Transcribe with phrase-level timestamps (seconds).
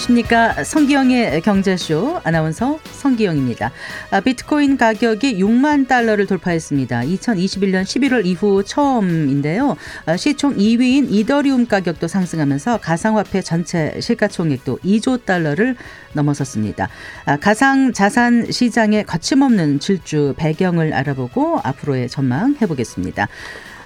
[0.00, 0.64] 안녕하십니까.
[0.64, 3.70] 성기영의 경제쇼 아나운서 성기영입니다.
[4.10, 7.02] 아, 비트코인 가격이 6만 달러를 돌파했습니다.
[7.02, 9.76] 2021년 11월 이후 처음인데요.
[10.06, 15.76] 아, 시총 2위인 이더리움 가격도 상승하면서 가상화폐 전체 시가총액도 2조 달러를
[16.14, 16.88] 넘어섰습니다.
[17.26, 23.28] 아, 가상 자산 시장의 거침없는 질주 배경을 알아보고 앞으로의 전망 해보겠습니다.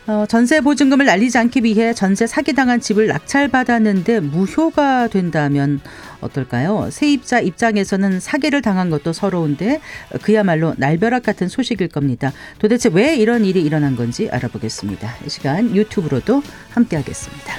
[0.07, 5.81] 어, 전세 보증금을 날리지 않기 위해 전세 사기당한 집을 낙찰받았는데 무효가 된다면
[6.25, 6.89] 어떨까요?
[6.91, 9.81] 세입자 입장에서는 사기를 당한 것도 서러운데
[10.23, 12.33] 그야말로 날벼락 같은 소식일 겁니다.
[12.59, 15.15] 도대체 왜 이런 일이 일어난 건지 알아보겠습니다.
[15.27, 17.55] 이 시간 유튜브로도 함께하겠습니다.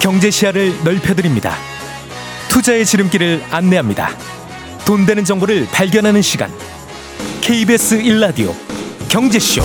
[0.00, 1.54] 경제 시야를 넓혀드립니다.
[2.48, 4.10] 투자의 지름길을 안내합니다.
[4.84, 6.50] 돈 되는 정보를 발견하는 시간.
[7.42, 8.52] KBS 1라디오
[9.10, 9.62] 경제쇼.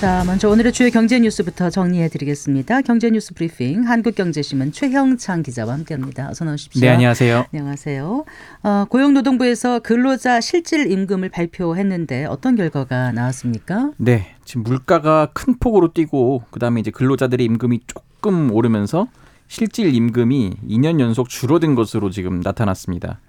[0.00, 2.80] 자, 먼저 오늘의 주요 경제 뉴스부터 정리해 드리겠습니다.
[2.80, 6.30] 경제 뉴스 브리핑 한국경제신문 최형창 기자와 함께합니다.
[6.30, 6.80] 어서 나오십시오.
[6.80, 7.46] 네, 안녕하세요.
[7.52, 8.24] 안녕하세요.
[8.64, 13.92] 어, 고용노동부에서 근로자 실질 임금을 발표했는데 어떤 결과가 나왔습니까?
[13.98, 19.06] 네, 지금 물가가 큰 폭으로 뛰고 그다음에 이제 근로자들의 임금이 조금 오르면서
[19.52, 23.20] 실질 임금이 2년 연속 줄어든 것으로 지금 나타났습니다.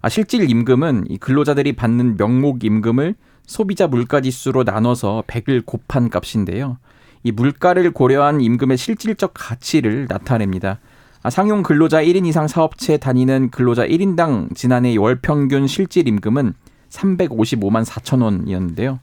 [0.00, 3.16] 아, 실질 임금은 이 근로자들이 받는 명목 임금을
[3.46, 6.78] 소비자 물가 지수로 나눠서 100을 곱한 값인데요.
[7.24, 10.78] 이 물가를 고려한 임금의 실질적 가치를 나타냅니다.
[11.24, 16.54] 아, 상용 근로자 1인 이상 사업체 다니는 근로자 1인당 지난해 월 평균 실질 임금은
[16.90, 19.00] 355만 4천 원이었는데요.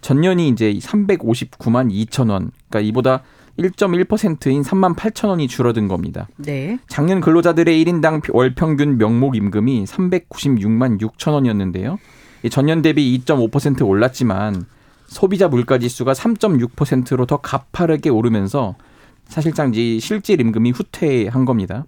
[0.00, 2.50] 전년이 이제 359만 2천 원.
[2.70, 3.22] 그러니까 이보다
[3.58, 6.28] 1.1%인 3만 8천 원이 줄어든 겁니다.
[6.36, 6.78] 네.
[6.88, 11.98] 작년 근로자들의 1인당 월 평균 명목 임금이 396만 6천 원이었는데요.
[12.50, 14.66] 전년 대비 2.5% 올랐지만
[15.06, 18.74] 소비자 물가 지수가 3.6%로 더 가파르게 오르면서
[19.26, 21.84] 사실상 이 실질 임금이 후퇴한 겁니다.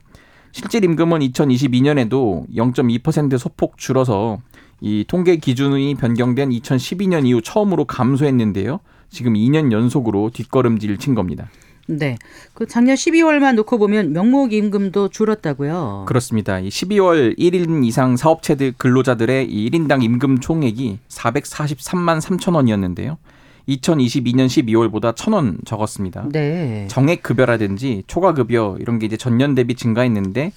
[0.53, 4.39] 실질 임금은 2022년에도 0.2% 소폭 줄어서
[4.81, 8.81] 이 통계 기준이 변경된 2012년 이후 처음으로 감소했는데요.
[9.11, 11.49] 지금 2년 연속으로 뒷걸음질 친 겁니다.
[11.89, 12.19] 네.
[12.53, 16.05] 그 작년 12월만 놓고 보면 명목 임금도 줄었다고요.
[16.09, 16.59] 그렇습니다.
[16.59, 23.19] 이 12월 1인 이상 사업체들 근로자들의 이 1인당 임금 총액이 443만 3천 원이었는데요.
[23.69, 26.29] 2022년 12월보다 1,000원 적었습니다.
[26.33, 26.87] 네.
[26.89, 30.53] 정액 급여라든지 초과 급여 이런 게 이제 전년 대비 증가했는데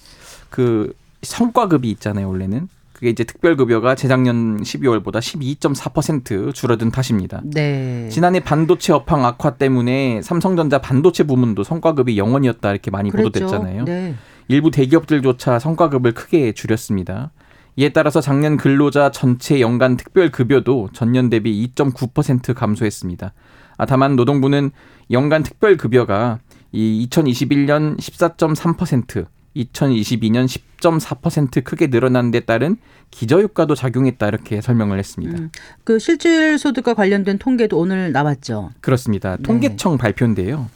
[0.48, 2.68] 그 성과급이 있잖아요, 원래는.
[3.00, 7.40] 그게 이제 특별급여가 재작년 12월보다 12.4% 줄어든 탓입니다.
[7.44, 8.10] 네.
[8.10, 13.30] 지난해 반도체 업황 악화 때문에 삼성전자 반도체 부문도 성과급이 0원이었다 이렇게 많이 그랬죠.
[13.30, 13.84] 보도됐잖아요.
[13.86, 14.14] 네.
[14.48, 17.32] 일부 대기업들조차 성과급을 크게 줄였습니다.
[17.76, 23.32] 이에 따라서 작년 근로자 전체 연간 특별급여도 전년 대비 2.9% 감소했습니다.
[23.78, 24.72] 아, 다만 노동부는
[25.10, 26.40] 연간 특별급여가
[26.70, 29.24] 이 2021년 14.3%,
[29.56, 32.76] 2022년 10.4% 크게 늘어난 데 따른
[33.10, 35.38] 기저효과도 작용했다 이렇게 설명을 했습니다.
[35.38, 35.50] 음,
[35.84, 38.70] 그 실질 소득과 관련된 통계도 오늘 나왔죠.
[38.80, 39.36] 그렇습니다.
[39.36, 39.42] 네.
[39.42, 40.68] 통계청 발표인데요.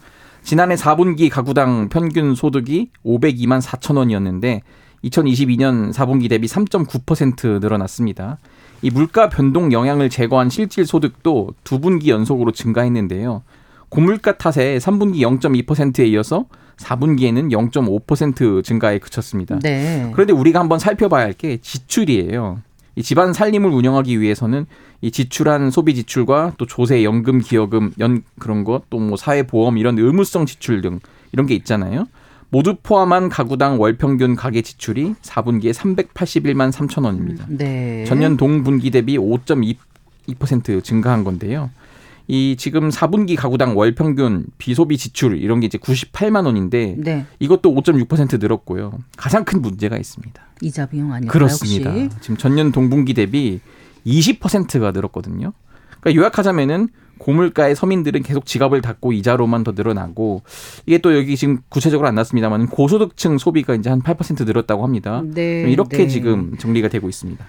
[0.43, 4.63] 지난해 4분기 가구당 평균 소득이 502만 4천 원이었는데
[5.05, 8.39] 2022년 4분기 대비 3.9% 늘어났습니다.
[8.83, 13.43] 이 물가 변동 영향을 제거한 실질 소득도 두 분기 연속으로 증가했는데요.
[13.89, 16.47] 고물가 탓에 3분기 0.2%에 이어서
[16.79, 19.59] 4분기에는 0.5% 증가에 그쳤습니다.
[19.63, 20.11] 네.
[20.13, 22.61] 그런데 우리가 한번 살펴봐야 할 게 지출이에요.
[22.97, 24.67] 이 집안 살림을 운영하기 위해서는
[25.01, 29.79] 이 지출한 소비 지출과 또 조세, 연금, 기여금, 연 그런 것, 또 뭐 사회 보험
[29.79, 31.01] 이런 의무성 지출 등
[31.33, 32.07] 이런 게 있잖아요.
[32.51, 37.47] 모두 포함한 가구당 월 평균 가계 지출이 4분기에 381만 3천 원입니다.
[37.49, 38.05] 네.
[38.07, 41.71] 전년 동분기 대비 5.2% 증가한 건데요.
[42.27, 47.27] 이 지금 4분기 가구당 월 평균 비소비 지출 이런 게 이제 98만 원인데 네.
[47.39, 48.99] 이것도 5.6% 늘었고요.
[49.17, 50.43] 가장 큰 문제가 있습니다.
[50.63, 51.33] 이자 비용 아닐까요?
[51.33, 51.91] 그렇습니다.
[51.91, 52.09] 혹시?
[52.21, 53.61] 지금 전년 동분기 대비
[54.07, 55.53] 20%가 늘었거든요.
[56.01, 56.89] 그러니까 요약하자면은
[57.19, 60.43] 고물가의 서민들은 계속 지갑을 닫고 이자로만 더 늘어나고
[60.87, 65.23] 이게 또 여기 지금 구체적으로 안 났습니다만 고소득층 소비가 이제 한 8% 늘었다고 합니다.
[65.25, 66.09] 네, 이렇게 네.
[66.09, 67.45] 지금 정리가 되고 있습니다.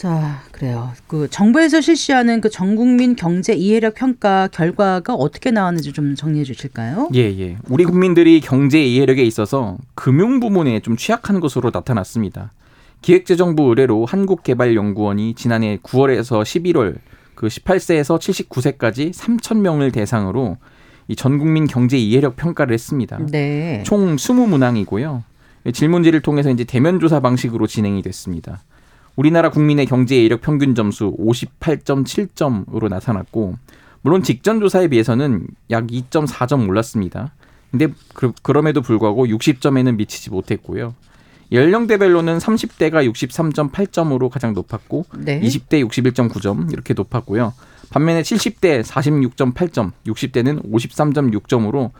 [0.00, 0.92] 자, 그래요.
[1.06, 7.10] 그 정부에서 실시하는 그 전국민 경제 이해력 평가 결과가 어떻게 나왔는지 좀 정리해 주실까요?
[7.14, 7.58] 예, 예.
[7.68, 12.50] 우리 국민들이 경제 이해력에 있어서 금융 부문에 좀 취약한 것으로 나타났습니다.
[13.02, 16.96] 기획재정부 의뢰로 한국개발연구원이 지난해 9월에서 11월
[17.34, 20.56] 그 18세에서 79세까지 3천 명을 대상으로
[21.08, 23.18] 이 전국민 경제 이해력 평가를 했습니다.
[23.30, 23.82] 네.
[23.84, 25.24] 총 20문항이고요.
[25.74, 28.62] 질문지를 통해서 이제 대면 조사 방식으로 진행이 됐습니다.
[29.16, 33.56] 우리나라 국민의 경제 이력 평균 점수 58.7점으로 나타났고
[34.02, 37.32] 물론 직전 조사에 비해서는 약 2.4점 올랐습니다.
[37.70, 40.94] 근데 그, 그럼에도 불구하고 60점에는 미치지 못했고요.
[41.52, 45.40] 연령대별로는 30대가 63.8점으로 가장 높았고 네.
[45.40, 47.52] 20대 61.9점 이렇게 높았고요.
[47.90, 51.90] 반면에 70대 46.8점, 60대는 53.6점으로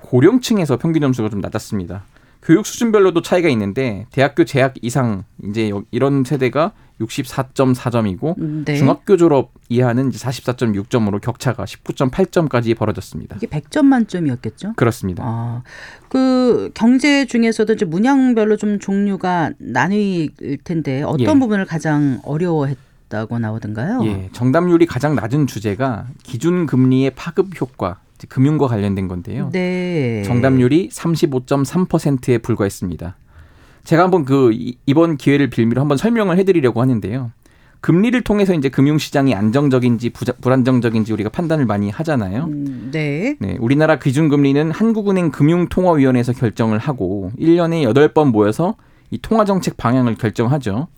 [0.00, 2.04] 고령층에서 평균 점수가 좀 낮았습니다.
[2.44, 8.76] 교육 수준별로도 차이가 있는데 대학교 재학 이상 이제 이런 세대가 64.4점이고 네.
[8.76, 13.36] 중학교 졸업 이하는 이제 44.6점으로 격차가 19.8점까지 벌어졌습니다.
[13.36, 14.74] 이게 100점 만점이었겠죠?
[14.76, 15.24] 그렇습니다.
[15.26, 15.62] 아,
[16.08, 20.30] 그 경제 중에서도 이제 문양별로 좀 종류가 나뉠
[20.62, 21.38] 텐데 어떤 예.
[21.40, 24.04] 부분을 가장 어려워했다고 나오던가요?
[24.04, 29.50] 예, 정답률이 가장 낮은 주제가 기준 금리의 파급 효과, 이제 금융과 관련된 건데요.
[29.52, 30.22] 네.
[30.24, 33.16] 정답률이 35.3%에 불과했습니다.
[33.84, 37.30] 제가 한번 그 이- 이번 기회를 빌미로 한번 설명을 해드리려고 하는데요.
[37.80, 42.44] 금리를 통해서 이제 금융시장이 안정적인지 부자, 불안정적인지 우리가 판단을 많이 하잖아요.
[42.44, 43.36] 음, 네.
[43.40, 48.76] 네, 우리나라 기준금리는 한국은행 금융통화위원회에서 결정을 하고 1년에 8번 모여서
[49.10, 50.88] 이 통화정책 방향을 결정하죠.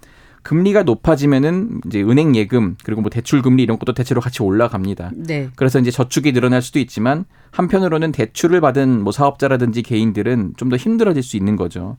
[0.46, 5.10] 금리가 높아지면은 이제 은행 예금 그리고 뭐 대출 금리 이런 것도 대체로 같이 올라갑니다.
[5.16, 5.48] 네.
[5.56, 11.22] 그래서 이제 저축이 늘어날 수도 있지만 한편으로는 대출을 받은 뭐 사업자라든지 개인들은 좀 더 힘들어질
[11.24, 11.96] 수 있는 거죠.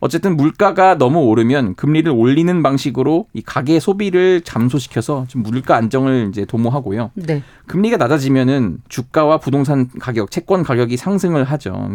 [0.00, 6.46] 어쨌든 물가가 너무 오르면 금리를 올리는 방식으로 이 가계 소비를 잠소시켜서 좀 물가 안정을 이제
[6.46, 7.10] 도모하고요.
[7.16, 7.42] 네.
[7.66, 11.90] 금리가 낮아지면은 주가와 부동산 가격, 채권 가격이 상승을 하죠.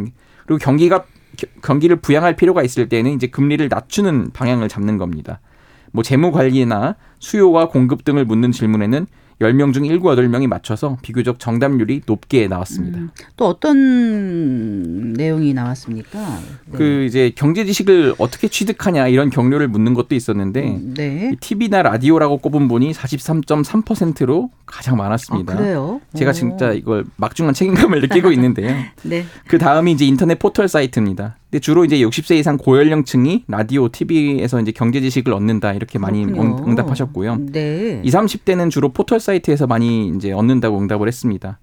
[0.46, 1.06] 그리고 경기가
[1.36, 5.40] 겨- 경기를 부양할 필요가 있을 때는 이제 금리를 낮추는 방향을 잡는 겁니다.
[5.96, 9.08] 뭐 재무 관리나 수요와 공급 등을 묻는 질문에는
[9.42, 13.00] 10명 중 7, 8명이 맞춰서 비교적 정답률이 높게 나왔습니다.
[13.00, 16.20] 음, 또 어떤 내용이 나왔습니까?
[16.68, 16.78] 네.
[16.78, 21.32] 그 이제 경제 지식을 어떻게 취득하냐 이런 경로를 묻는 것도 있었는데 음, 네.
[21.34, 25.54] 이 TV나 라디오라고 꼽은 분이 43.3%로 가장 많았습니다.
[25.54, 26.00] 아, 그래요?
[26.16, 26.34] 제가 오.
[26.34, 28.74] 진짜 이걸 막중한 책임감을 느끼고 있는데요.
[29.04, 29.26] 네.
[29.48, 31.36] 그 다음이 이제 인터넷 포털 사이트입니다.
[31.50, 36.58] 근데 주로 이제 60세 이상 고연령층이 라디오, TV에서 이제 경제 지식을 얻는다 이렇게 많이 그렇군요.
[36.64, 37.38] 응- 응답하셨고요.
[37.52, 38.02] 네.
[38.04, 41.60] 20, 30대는 주로 포털 사이트에서 많이 이제 얻는다고 응답을 했습니다.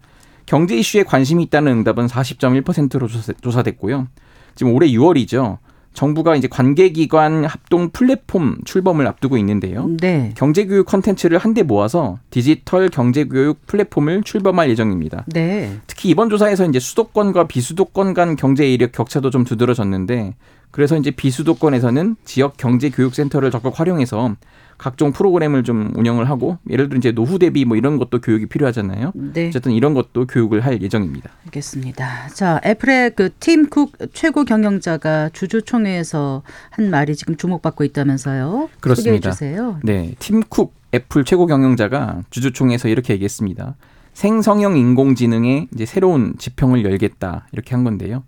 [0.46, 4.08] 경제 이슈에 관심이 있다는 응답은 40.1%로 조사, 조사됐고요.
[4.55, 5.58] 지금 올해 6월이죠.
[5.93, 9.89] 정부가 이제 관계기관 합동 플랫폼 출범을 앞두고 있는데요.
[10.00, 10.33] 네.
[10.37, 15.25] 경제교육 컨텐츠를 한데 모아서 디지털 경제교육 플랫폼을 출범할 예정입니다.
[15.27, 15.79] 네.
[15.87, 20.35] 특히 이번 조사에서 이제 수도권과 비수도권 간 경제 이해력 격차도 좀 두드러졌는데
[20.71, 24.35] 그래서 이제 비수도권에서는 지역 경제 교육 센터를 적극 활용해서
[24.82, 29.12] 각종 프로그램을 좀 운영을 하고 예를 들어 이제 노후 대비 뭐 이런 것도 교육이 필요하잖아요.
[29.14, 29.46] 네.
[29.46, 31.31] 어쨌든 이런 것도 교육을 할 예정입니다.
[31.46, 32.29] 알겠습니다.
[32.34, 38.70] 자, 애플의 그 팀 쿡 최고 경영자가 주주총회에서 한 말이 지금 주목받고 있다면서요?
[38.81, 39.31] 그렇습니다.
[39.31, 39.79] 소개해 주세요.
[39.84, 43.76] 네, 팀 쿡 애플 최고 경영자가 주주총회에서 이렇게 얘기했습니다.
[44.14, 48.25] 생성형 인공지능의 이제 새로운 지평을 열겠다 이렇게 한 건데요.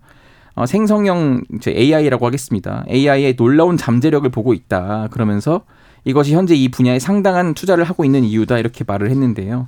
[0.55, 2.85] 어, 생성형 이제 AI라고 하겠습니다.
[2.89, 5.09] AI의 놀라운 잠재력을 보고 있다.
[5.11, 5.61] 그러면서
[6.05, 9.67] 이것이 현재 이 분야에 상당한 투자를 하고 있는 이유다 이렇게 말을 했는데요.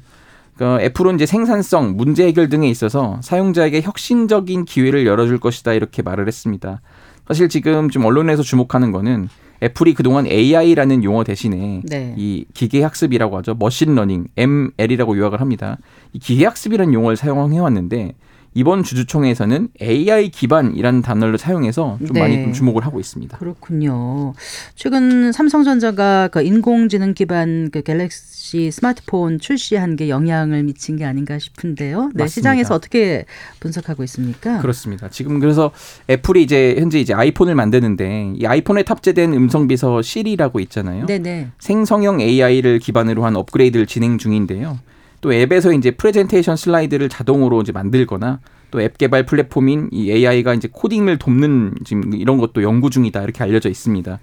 [0.55, 6.27] 그 애플은 이제 생산성, 문제 해결 등에 있어서 사용자에게 혁신적인 기회를 열어줄 것이다 이렇게 말을
[6.27, 6.81] 했습니다.
[7.27, 9.29] 사실 지금 좀 언론에서 주목하는 거는
[9.61, 12.13] 애플이 그동안 AI라는 용어 대신에 네.
[12.17, 13.55] 이 기계학습이라고 하죠.
[13.55, 15.77] machine learning, ML이라고 요약을 합니다.
[16.13, 18.13] 이 기계학습이라는 용어를 사용해 왔는데
[18.57, 22.19] 이번 주주총회에서는 AI 기반이라는 단어를 사용해서 좀 네.
[22.19, 23.37] 많이 좀 주목을 하고 있습니다.
[23.37, 24.33] 그렇군요.
[24.73, 31.99] 최근 삼성전자가 그 인공지능 기반 그 갤럭시 스마트폰 출시한 게 영향을 미친 게 아닌가 싶은데요.
[32.15, 32.27] 네, 맞습니다.
[32.27, 33.25] 시장에서 어떻게
[33.59, 34.57] 분석하고 있습니까?
[34.57, 35.07] 그렇습니다.
[35.09, 35.69] 지금 그래서
[36.09, 41.05] 애플이 이제 현재 이제 아이폰을 만드는데 이 아이폰에 탑재된 음성 비서 시리라고 있잖아요.
[41.05, 41.49] 네네.
[41.59, 44.79] 생성형 AI를 기반으로 한 업그레이드를 진행 중인데요.
[45.21, 50.67] 또 앱에서 이제 프레젠테이션 슬라이드를 자동으로 이제 만들거나 또 앱 개발 플랫폼인 이 AI가 이제
[50.71, 54.19] 코딩을 돕는 지금 이런 것도 연구 중이다 이렇게 알려져 있습니다.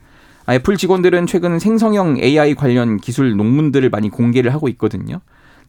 [0.47, 5.21] 아, 애플 직원들은 최근 생성형 AI 관련 기술 논문들을 많이 공개를 하고 있거든요.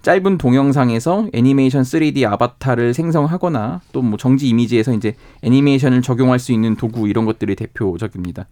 [0.02, 6.76] 짧은 동영상에서 애니메이션 3D 아바타를 생성하거나 또 뭐 정지 이미지에서 이제 애니메이션을 적용할 수 있는
[6.76, 8.46] 도구 이런 것들이 대표적입니다.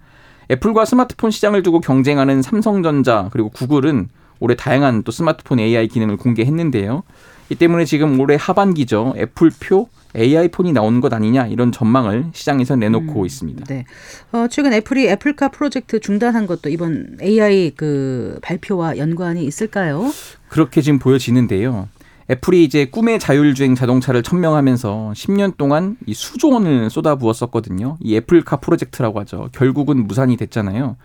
[0.50, 4.08] 애플과 스마트폰 시장을 두고 경쟁하는 삼성전자 그리고 구글은
[4.40, 7.04] 올해 다양한 또 스마트폰 AI 기능을 공개했는데요.
[7.50, 9.14] 이 때문에 지금 올해 하반기죠.
[9.18, 13.66] 애플표 AI 폰이 나오는 것 아니냐 이런 전망을 시장에서 내놓고 있습니다.
[13.66, 13.86] 네.
[14.32, 20.12] 어, 최근 애플이 애플카 프로젝트 중단한 것도 이번 AI 그 발표와 연관이 있을까요?
[20.50, 21.88] 그렇게 지금 보여지는데요.
[22.30, 27.98] 애플이 이제 꿈의 자율주행 자동차를 천명하면서 10년 동안 이 수조 원을 쏟아부었었거든요.
[28.00, 29.50] 이 애플카 프로젝트라고 하죠.
[29.52, 30.96] 결국은 무산이 됐잖아요.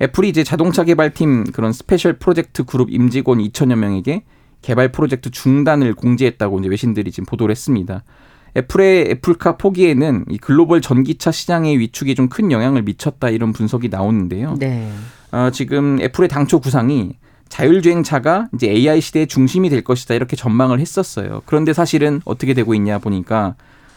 [0.00, 4.22] 애플이 이제 자동차 개발팀 그런 special 프로젝트 그룹 임직원 2천여 명에게
[4.62, 8.02] 개발 프로젝트 중단을 공지했다고 이제 외신들이 지금 보도를 했습니다.
[8.56, 14.56] 애플의 애플카 포기에는 이 글로벌 전기차 시장의 위축에 좀큰 영향을 미쳤다 이런 분석이 나오는데요.
[14.58, 14.90] 네.
[15.30, 17.16] 어, 지금 애플의 당초 구상이
[17.48, 21.42] 자율주행차가 이제 AI 시대의 중심이 될 것이다 이렇게 전망을 했었어요.
[21.46, 23.54] 그런데 사실은 어떻게 되고 있냐 보니까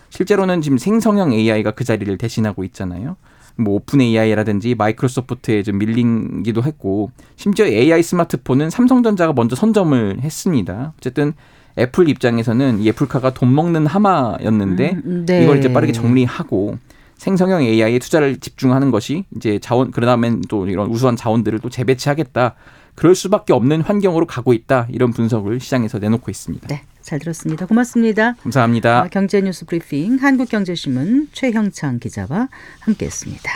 [0.10, 3.16] 실제로는 지금 생성형 AI가 그 자리를 대신하고 있잖아요.
[3.60, 10.94] 뭐 OpenAI라든지 마이크로소프트에 좀 밀린기도 했고 심지어 AI 스마트폰은 삼성전자가 먼저 선점을 했습니다.
[10.98, 11.34] 어쨌든
[11.78, 15.44] 애플 입장에서는 이 애플카가 돈 먹는 하마였는데 음, 네.
[15.44, 16.78] 이걸 이제 빠르게 정리하고
[17.18, 22.56] 생성형 AI에 투자를 집중하는 것이 이제 자원 그다음엔 또 이런 우수한 자원들을 또 재배치하겠다.
[22.96, 24.88] 그럴 수밖에 없는 환경으로 가고 있다.
[24.90, 26.68] 이런 분석을 시장에서 내놓고 있습니다.
[26.68, 27.66] 네, 잘 들었습니다.
[27.66, 28.34] 고맙습니다.
[28.44, 29.00] 감사합니다.
[29.00, 32.50] 아, 경제뉴스 브리핑 한국경제신문 최형창 기자와
[32.82, 33.52] 함께했습니다.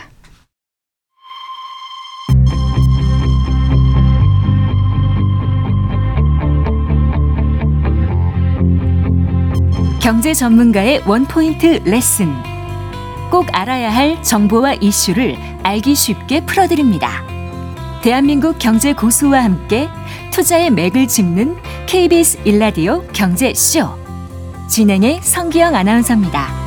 [10.01, 12.33] 경제 전문가의 원포인트 레슨.
[13.29, 17.32] 꼭 알아야 할 정보와 이슈를 알기 쉽게 풀어드립니다.
[18.03, 19.87] 대한민국 경제 고수와 함께
[20.33, 21.55] 투자의 맥을 짚는
[21.87, 23.87] KBS 일라디오 경제쇼.
[24.67, 26.62] 진행의 성기영 아나운서입니다.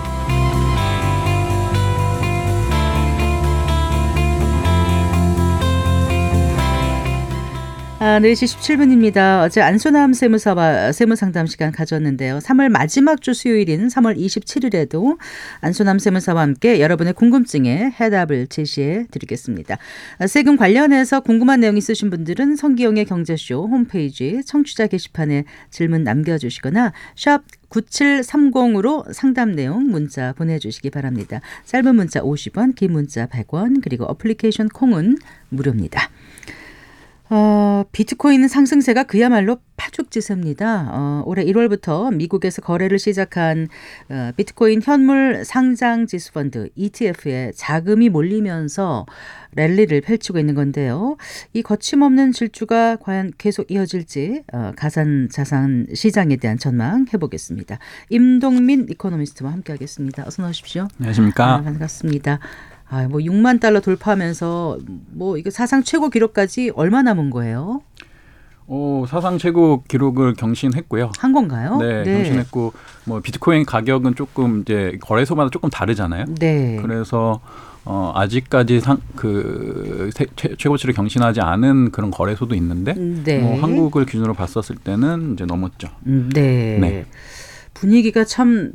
[7.99, 9.43] 아, 4시 17분입니다.
[9.43, 12.41] 어제 안소남 세무사와 세무상담 시간 가졌는데요.
[12.41, 15.17] 3월 마지막 주 수요일인 3월 27일에도
[15.63, 19.79] 안소남 세무사와 함께 여러분의 궁금증에 해답을 제시해 드리겠습니다.
[20.19, 27.45] 아, 세금 관련해서 궁금한 내용 있으신 분들은 성기영의 경제쇼 홈페이지 청취자 게시판에 질문 남겨주시거나 샵
[27.71, 31.41] 9730으로 상담 내용 문자 보내주시기 바랍니다.
[31.65, 35.17] 짧은 문자 50원, 긴 문자 100원, 그리고 어플리케이션 콩은
[35.49, 36.11] 무료입니다.
[37.29, 40.91] 어, 비트코인 상승세가 그야말로 파죽지세입니다.
[40.93, 43.69] 어, 올해 1월부터 미국에서 거래를 시작한
[44.09, 49.07] 어, 비트코인 현물 상장 지수 펀드 ETF에 자금이 몰리면서
[49.57, 51.17] 랠리를 펼치고 있는 건데요.
[51.53, 57.79] 이 거침없는 질주가 과연 계속 이어질지 어, 가산 자산 시장에 대한 전망 해보겠습니다.
[58.11, 60.25] 임동민 이코노미스트와 함께하겠습니다.
[60.27, 60.87] 어서 나오십시오.
[60.99, 61.55] 안녕하십니까.
[61.55, 62.39] 아, 반갑습니다.
[62.89, 64.79] 아, 뭐 6만 달러 돌파하면서
[65.13, 67.83] 뭐 이거 사상 최고 기록까지 얼마 남은 거예요?
[68.69, 71.13] 어, 사상 최고 기록을 경신했고요.
[71.19, 71.79] 한 건가요?
[71.79, 72.73] 네, 경신했고
[73.05, 76.25] 뭐 비트코인 가격은 조금 이제 거래소마다 조금 다르잖아요.
[76.39, 76.77] 네.
[76.83, 77.41] 그래서
[77.85, 83.39] 어, 아직까지 상, 그 세- 최, 최고치를 경신하지 않은 그런 거래소도 있는데 네.
[83.39, 85.89] 뭐 한국을 기준으로 봤었을 때는 이제 넘었죠.
[86.07, 86.79] 음, 네.
[86.81, 87.07] 네.
[87.75, 88.73] 분위기가 참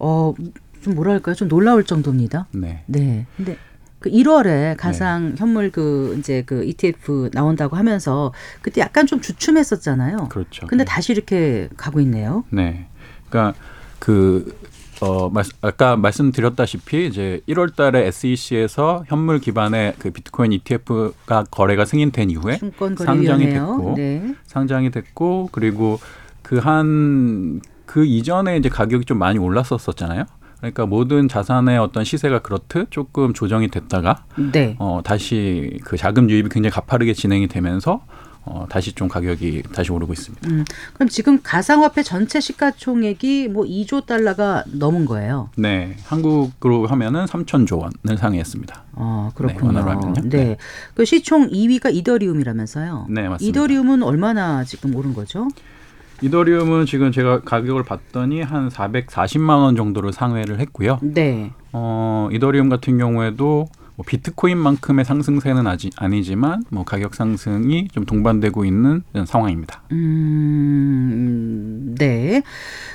[0.00, 0.34] 어,
[0.80, 1.34] 좀 뭐랄까요?
[1.34, 2.46] 좀 놀라울 정도입니다.
[2.52, 2.82] 네.
[2.86, 3.26] 네.
[3.36, 3.56] 근데
[3.98, 8.32] 그 1월에 가상 현물 그 이제 그 ETF 나온다고 하면서
[8.62, 10.28] 그때 약간 좀 주춤했었잖아요.
[10.30, 10.66] 그렇죠.
[10.66, 10.88] 근데 네.
[10.88, 12.44] 다시 이렇게 가고 있네요.
[12.50, 12.86] 네.
[13.28, 13.58] 그러니까
[13.98, 14.58] 그
[15.02, 22.30] 어, 말, 아까 말씀드렸다시피 이제 1월 달에 SEC에서 현물 기반의 그 비트코인 ETF가 거래가 승인된
[22.30, 22.58] 이후에
[22.98, 23.46] 상장이.
[23.50, 24.34] 됐고 네.
[24.46, 25.98] 상장이 됐고 그리고
[26.42, 30.24] 그한그 이전에 이제 가격이 좀 많이 올랐었었잖아요.
[30.60, 34.76] 그러니까 모든 자산의 어떤 시세가 그렇듯 조금 조정이 됐다가 네.
[34.78, 38.02] 어 다시 그 자금 유입이 굉장히 가파르게 진행이 되면서
[38.42, 40.48] 어 다시 좀 가격이 다시 오르고 있습니다.
[40.48, 40.64] 음,
[40.94, 45.50] 그럼 지금 가상화폐 전체 시가총액이 뭐 2조 달러가 넘은 거예요.
[45.56, 48.84] 네, 한국으로 하면은 3천조 원을 상회했습니다.
[48.94, 49.78] 아, 네, 그렇군요.
[49.78, 50.14] 하면요.
[50.24, 50.28] 네.
[50.28, 50.56] 네.
[50.94, 53.06] 그 시총 2위가 이더리움이라면서요.
[53.10, 53.46] 네, 맞습니다.
[53.46, 55.48] 이더리움은 얼마나 지금 오른 거죠?
[56.22, 60.98] 이더리움은 지금 제가 가격을 봤더니 한 440만 원 정도를 상회를 했고요.
[61.02, 61.52] 네.
[61.72, 63.68] 어, 이더리움 같은 경우에도
[64.00, 69.82] 뭐 비트코인만큼의 상승세는 아직 아니지만 뭐 가격 상승이 좀 동반되고 있는 상황입니다.
[69.92, 71.14] 음,
[71.98, 72.42] 네.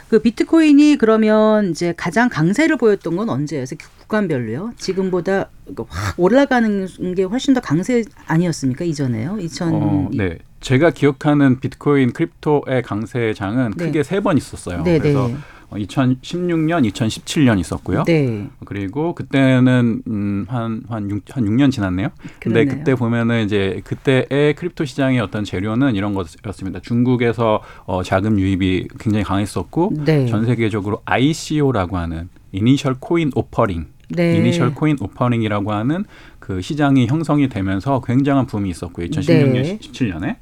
[0.09, 3.65] 그 비트코인이 그러면 이제 가장 강세를 보였던 건 언제예요?
[3.67, 4.71] 그래서 구간별로요?
[4.77, 5.49] 지금보다
[5.87, 8.83] 확 올라가는 게 훨씬 더 강세 아니었습니까?
[8.85, 9.37] 이전에요?
[9.39, 9.73] 2000.
[9.73, 10.39] 어, 네.
[10.65, 13.85] 제가 기억하는 비트코인 crypto의 강세장은 네.
[13.85, 14.81] 크게 세 번 있었어요.
[14.81, 15.35] 네, 그래서 네.
[15.69, 18.03] 어, 2016년, 2017년 있었고요.
[18.05, 18.47] 네.
[18.65, 22.09] 그리고 그때는 음, 한, 한, 6, 한 6년 지났네요.
[22.39, 22.77] 근데 그러네요.
[22.79, 26.79] 그때 보면은 이제 그때의 crypto 시장의 어떤 재료는 이런 거였습니다.
[26.79, 30.25] 중국에서 어, 자금 유입이 굉장히 강했었고 네.
[30.25, 34.37] 전 세계적으로 ICO라고 하는 initial coin offering 네.
[34.37, 36.05] initial coin offering이라고 하는
[36.45, 39.07] 그 시장이 형성이 되면서 굉장한 붐이 있었고요.
[39.07, 39.79] 2016년, 네.
[39.79, 40.35] 17년에.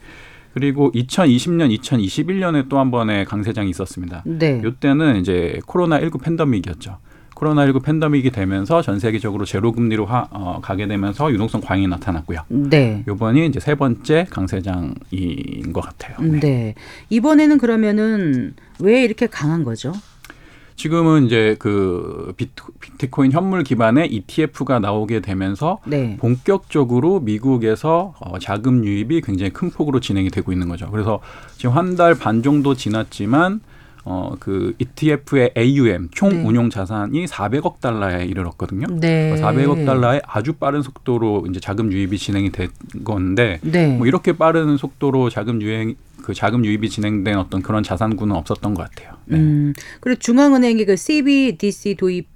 [0.53, 4.22] 그리고 2020년, 2021년에 또 한 번의 강세장이 있었습니다.
[4.25, 4.62] 네.
[4.65, 6.98] 이때는 이제 코로나 19 팬데믹이었죠.
[7.36, 12.41] 코로나 19 팬데믹이 되면서 전 세계적으로 제로 금리로 하, 어, 가게 되면서 유동성 과잉이 나타났고요.
[12.50, 13.05] 네.
[13.07, 16.17] 요번이 이제 세 번째 강세장인 것 같아요.
[16.19, 16.39] 네.
[16.41, 16.75] 네.
[17.12, 19.93] 이번에는 그러면은 왜 이렇게 강한 거죠?
[20.75, 26.18] 지금은 이제 그 비트, 비트코인 현물 기반의 ETF가 나오게 되면서 네.
[26.20, 30.89] 본격적으로 미국에서 어, 자금 유입이 굉장히 큰 폭으로 진행이 되고 있는 거죠.
[30.92, 31.20] 그래서
[31.58, 33.62] 지금 한 달 반 정도 지났지만
[34.05, 36.43] 어 그 ETF의 AUM 총 네.
[36.43, 38.88] 운용 자산이 400억 달러에 이르렀거든요.
[39.00, 39.36] 네.
[39.36, 42.69] 400억 달러의 아주 빠른 속도로 이제 자금 유입이 진행이 된
[43.03, 43.95] 건데 네.
[43.95, 48.89] 뭐 이렇게 빠른 속도로 자금 유행 그 자금 유입이 진행된 어떤 그런 자산군은 없었던 것
[48.89, 49.15] 같아요.
[49.25, 49.38] 네.
[49.38, 49.74] 음.
[50.00, 52.27] 그리고 중앙은행이 그 CBDC 도입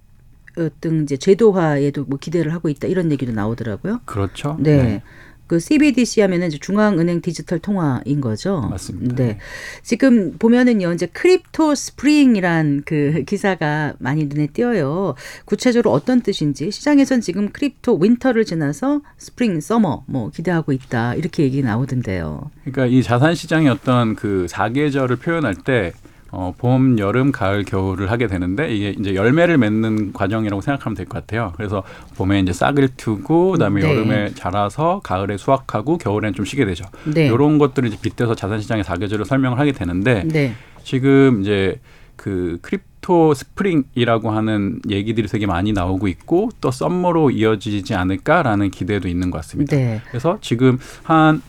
[0.58, 4.02] 어, 등 이제 제도화에도 뭐 기대를 하고 있다 이런 얘기도 나오더라고요.
[4.06, 4.58] 그렇죠.
[4.60, 5.04] 네.
[5.48, 8.62] 그 CBDC 하면은 이제 중앙은행 디지털 통화인 거죠.
[8.70, 9.16] 맞습니다.
[9.16, 9.38] 네.
[9.82, 15.16] 지금 보면은요, 이제 crypto spring이란 그 기사가 많이 눈에 띄어요.
[15.46, 21.62] 구체적으로 어떤 뜻인지 시장에선 지금 crypto winter를 지나서 spring, summer 뭐 기대하고 있다 이렇게 얘기
[21.62, 22.52] 나오던데요.
[22.64, 25.94] 그러니까 이 자산 시장의 어떤 그 사계절을 표현할 때
[26.32, 31.20] 어, 봄, 여름, 가을, 겨울을 하게 되는데 이게 이제 열매를 맺는 과정이라고 생각하면 될 것
[31.26, 31.54] 같아요.
[31.56, 31.84] 그래서
[32.16, 33.90] 봄에 이제 싹을 트고 그다음에 네.
[33.90, 36.84] 여름에 자라서 가을에 수확하고 겨울엔 좀 쉬게 되죠.
[37.06, 37.28] 네.
[37.28, 40.54] 이런 것들을 이제 빗대서 자산 시장의 사계절을 설명을 하게 되는데 네.
[40.84, 41.80] 지금 이제
[42.18, 49.30] 그 crypto spring이라고 하는 얘기들이 되게 많이 나오고 있고 또 summer로 이어지지 않을까라는 기대도 있는
[49.32, 49.76] 것 같습니다.
[49.76, 50.02] 네.
[50.10, 51.42] 그래서 지금 한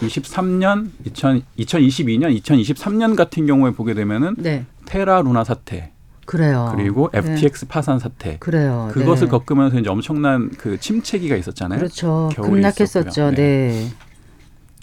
[0.00, 4.66] 2023년, 2000, 2022년, 2023년 같은 경우에 보게 되면은 네.
[4.84, 5.92] 테라 루나 사태
[6.26, 6.72] 그래요.
[6.76, 7.18] 그리고 네.
[7.18, 8.90] FTX 파산 사태 그래요.
[8.92, 9.30] 그것을 네.
[9.30, 11.78] 겪으면서 이제 엄청난 그 침체기가 있었잖아요.
[11.78, 12.30] 그렇죠.
[12.34, 13.08] 급락했었죠.
[13.08, 13.34] 있었고요.
[13.34, 13.90] 네.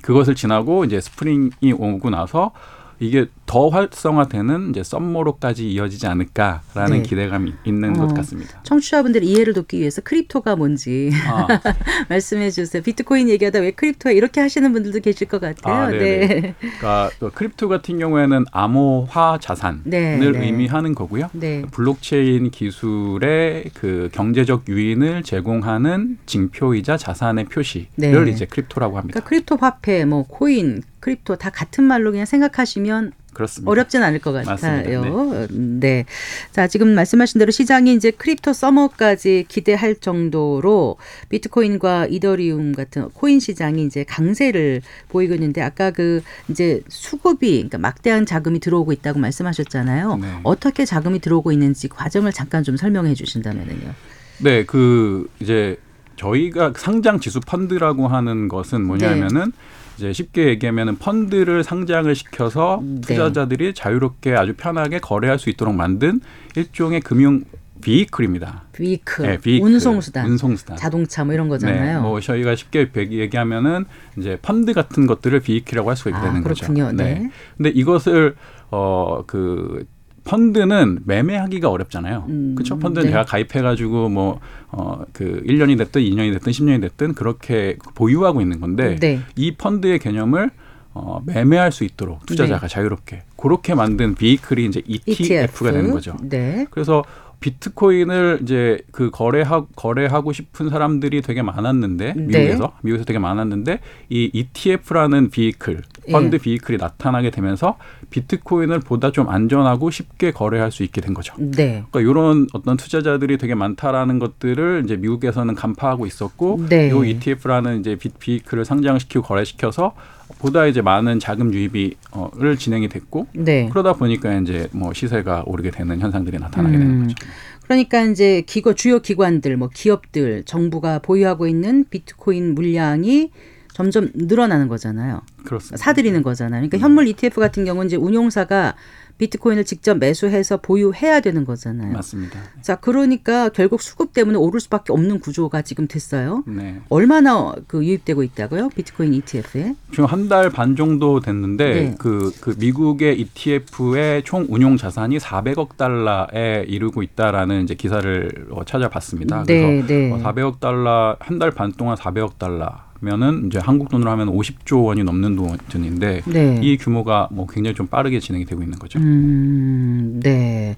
[0.02, 2.52] 그것을 지나고 이제 스프링이 오고 나서
[2.99, 7.01] 이게 더 활성화되는 이제 썸머로까지 이어지지 않을까라는 네.
[7.03, 8.08] 기대감이 있는 어.
[8.08, 8.62] 것 같습니다.
[8.63, 11.47] 청취자분들의 이해를 돕기 위해서 crypto가 뭔지 아,
[12.10, 12.82] 말씀해 주세요.
[12.82, 15.73] 비트코인 얘기하다 왜 crypto야 이렇게 하시는 분들도 계실 것 같아요.
[15.73, 16.56] 아, 네네.
[16.60, 20.25] 그러니까 또 crypto 같은 경우에는 암호화 자산을 네, 네.
[20.25, 21.29] 의미하는 거고요.
[21.34, 21.63] 네.
[21.71, 28.32] 블록체인 기술의 그 경제적 유인을 제공하는 징표이자 자산의 표시를 네.
[28.32, 29.19] 이제 crypto라고 합니다.
[29.19, 33.69] 그러니까 crypto 화폐, 뭐 코인, crypto 다 같은 말로 그냥 생각하시면 그렇습니다.
[33.69, 34.31] 어렵진 않을 것.
[34.31, 35.47] 같아요.
[35.49, 36.05] 네.
[36.51, 40.95] 자, 지금 말씀하신 대로 시장이 이제 crypto summer까지 기대할 정도로
[41.27, 48.25] 비트코인과 이더리움 같은 코인 시장이 이제 강세를 보이고 있는데 아까 그 이제 수급이 그러니까 막대한
[48.25, 50.15] 자금이 들어오고 있다고 말씀하셨잖아요.
[50.15, 50.27] 네.
[50.43, 53.93] 어떻게 자금이 들어오고 있는지 과정을 잠깐 좀 설명해 주신다면요.
[54.39, 55.75] 네, 그 이제
[56.15, 59.51] 저희가 상장 지수 펀드라고 하는 것은 뭐냐면은
[59.97, 63.01] 이제 쉽게 얘기하면은 펀드를 상장을 시켜서 네.
[63.01, 66.21] 투자자들이 자유롭게 아주 편하게 거래할 수 있도록 만든
[66.56, 67.43] 일종의 금융
[67.82, 68.63] 비이클입니다.
[68.71, 70.77] 비이클, 네, 비이클, 운송수단, 운송수단.
[70.77, 71.95] 자동차 뭐 이런 거잖아요.
[71.95, 73.86] 네, 뭐 저희가 쉽게 얘기하면은
[74.17, 76.86] 이제 펀드 같은 것들을 비이클이라고 할 수가 아, 되는 그렇군요.
[76.86, 76.95] 거죠.
[76.95, 77.29] 네.
[77.58, 78.36] 근데 이것을
[78.69, 79.86] 어그
[80.25, 82.25] 펀드는 매매하기가 어렵잖아요.
[82.29, 82.79] 음, 그렇죠?
[82.79, 83.12] 펀드는 네.
[83.12, 84.39] 제가 가입해가지고 뭐
[84.75, 89.19] 어 그 1년이 됐든 2년이 됐든 10년이 됐든 그렇게 보유하고 있는 건데 네.
[89.36, 90.49] 이 펀드의 개념을
[90.93, 96.15] 어, 매매할 수 있도록 투자자가 자유롭게 그렇게 만든 비이클이 이제 ETF가 되는 거죠.
[96.21, 96.65] 네.
[96.69, 97.03] 그래서
[97.43, 102.21] 비트코인을 이제 그 거래하 거래하고 싶은 사람들이 되게 많았는데 네.
[102.21, 103.79] 미국에서 미국에서 되게 많았는데
[104.10, 106.39] 이 ETF라는 비이클 펀드 예.
[106.39, 107.77] 비이클이 나타나게 되면서
[108.12, 111.34] 비트코인을 보다 좀 안전하고 쉽게 거래할 수 있게 된 거죠.
[111.38, 111.84] 네.
[111.91, 116.93] 그러니까 이런 어떤 투자자들이 되게 많다라는 것들을 이제 미국에서는 간파하고 있었고 네.
[116.93, 119.93] 이 ETF라는 이제 비, 비이클을 상장시키고 거래시켜서
[120.39, 123.69] 보다 이제 많은 자금 유입이를 진행이 됐고 네.
[123.69, 126.79] 그러다 보니까 이제 뭐 시세가 오르게 되는 현상들이 나타나게 음.
[126.79, 127.15] 되는 거죠.
[127.63, 133.31] 그러니까 이제 기고 주요 기관들 뭐 기업들 정부가 보유하고 있는 비트코인 물량이
[133.73, 135.21] 점점 늘어나는 거잖아요.
[135.45, 135.77] 그렇습니다.
[135.77, 136.62] 사들이는 거잖아요.
[136.62, 136.69] 음.
[136.69, 138.75] 그러니까 현물 ETF 같은 경우는 이제 운용사가
[139.17, 141.93] 비트코인을 직접 매수해서 보유해야 되는 거잖아요.
[141.93, 142.39] 맞습니다.
[142.62, 146.43] 자, 그러니까 결국 수급 때문에 오를 수밖에 없는 구조가 지금 됐어요.
[146.47, 146.82] 네.
[146.89, 148.69] 얼마나 그 유입되고 있다고요?
[148.69, 149.76] 비트코인 ETF에?
[149.91, 151.95] 지금 한 달 반 정도 됐는데 네.
[151.99, 159.43] 그, 그 미국의 ETF의 총 운용 자산이 400억 달러에 이르고 있다라는 이제 기사를 어, 찾아봤습니다.
[159.43, 160.12] 네, 그래서 네.
[160.12, 162.69] 어, 400억 달러 한 달 반 동안 400억 달러
[163.03, 165.35] 면은 이제 한국 돈으로 하면 50조 원이 넘는
[165.69, 166.59] 돈인데 네.
[166.61, 168.99] 이 규모가 뭐 굉장히 좀 빠르게 진행이 되고 있는 거죠.
[168.99, 170.75] 음, 네.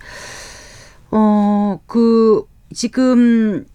[1.11, 3.65] 어, 그, 지금,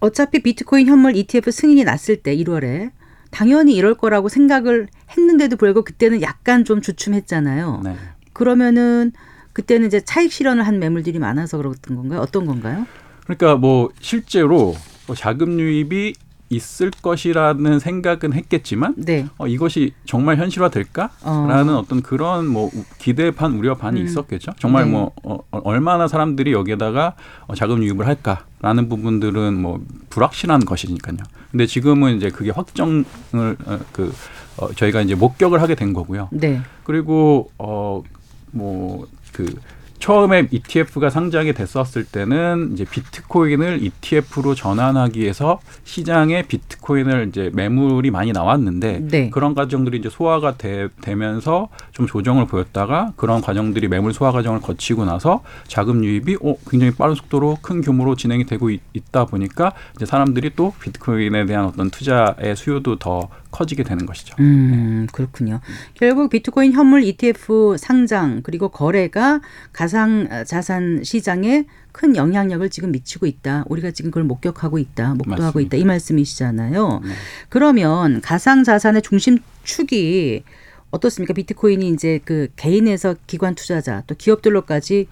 [0.00, 2.90] 어차피 비트코인 현물 ETF 승인이 났을 때 1월에
[3.30, 7.80] 당연히 이럴 거라고 생각을 했는데도 불구하고 그때는 약간 좀 주춤했잖아요.
[7.84, 7.96] 네.
[8.32, 9.12] 그러면은
[9.52, 12.20] 그때는 이제 차익 실현을 한 매물들이 많아서 그랬던 건가요?
[12.20, 12.86] 어떤 건가요?
[13.24, 14.74] 그러니까 뭐 실제로
[15.06, 16.14] 뭐 자금 유입이
[16.52, 19.26] 있을 것이라는 생각은 했겠지만 네.
[19.38, 21.78] 어, 이것이 정말 현실화될까라는 어.
[21.78, 21.84] 어.
[21.88, 24.04] 떤 그런 뭐 우- 기대 반 우려 반이 음.
[24.04, 24.52] 있었겠죠.
[24.58, 24.90] 정말 네.
[24.90, 27.14] 뭐 어, 어, 얼마나 사람들이 여기에다가
[27.46, 31.16] 어, 자금 유입을 할까라는 부분들은 뭐 불확실한 것이니까요.
[31.50, 34.12] 근데 지금은 이제 그게 확정을 어, 그
[34.58, 36.28] 어, 저희가 이제 목격을 하게 된 거고요.
[36.32, 36.60] 네.
[36.84, 39.54] 그리고 어뭐그
[40.02, 48.32] 처음에 ETF가 상장이 됐었을 때는 이제 비트코인을 ETF로 전환하기 위해서 시장에 비트코인을 이제 매물이 많이
[48.32, 49.30] 나왔는데 네.
[49.30, 55.04] 그런 과정들이 이제 소화가 되, 되면서 좀 조정을 보였다가 그런 과정들이 매물 소화 과정을 거치고
[55.04, 58.80] 나서 자금 유입이 어, 굉장히 빠른 속도로 큰 규모로 진행이 되고 있,
[59.12, 64.34] 다 보니까 이제 사람들이 또 비트코인에 대한 어떤 투자의 수요도 더 커지게 되는 것이죠.
[64.40, 65.60] 음, 그렇군요.
[65.94, 69.40] 결국 비트코인 현물 ETF 상장 그리고 거래가
[69.72, 73.64] 가상 자산 시장에 큰 영향력을 지금 미치고 있다.
[73.68, 75.14] 우리가 지금 그걸 목격하고 있다.
[75.14, 75.60] 목도하고.
[75.60, 75.76] 있다.
[75.76, 77.00] 이 말씀이시잖아요.
[77.04, 77.12] 네.
[77.50, 80.42] 그러면 가상 자산의 중심 축이
[80.90, 81.34] 어떻습니까?
[81.34, 85.06] 비트코인이 이제 그 개인에서 기관 투자자 또 기업들로까지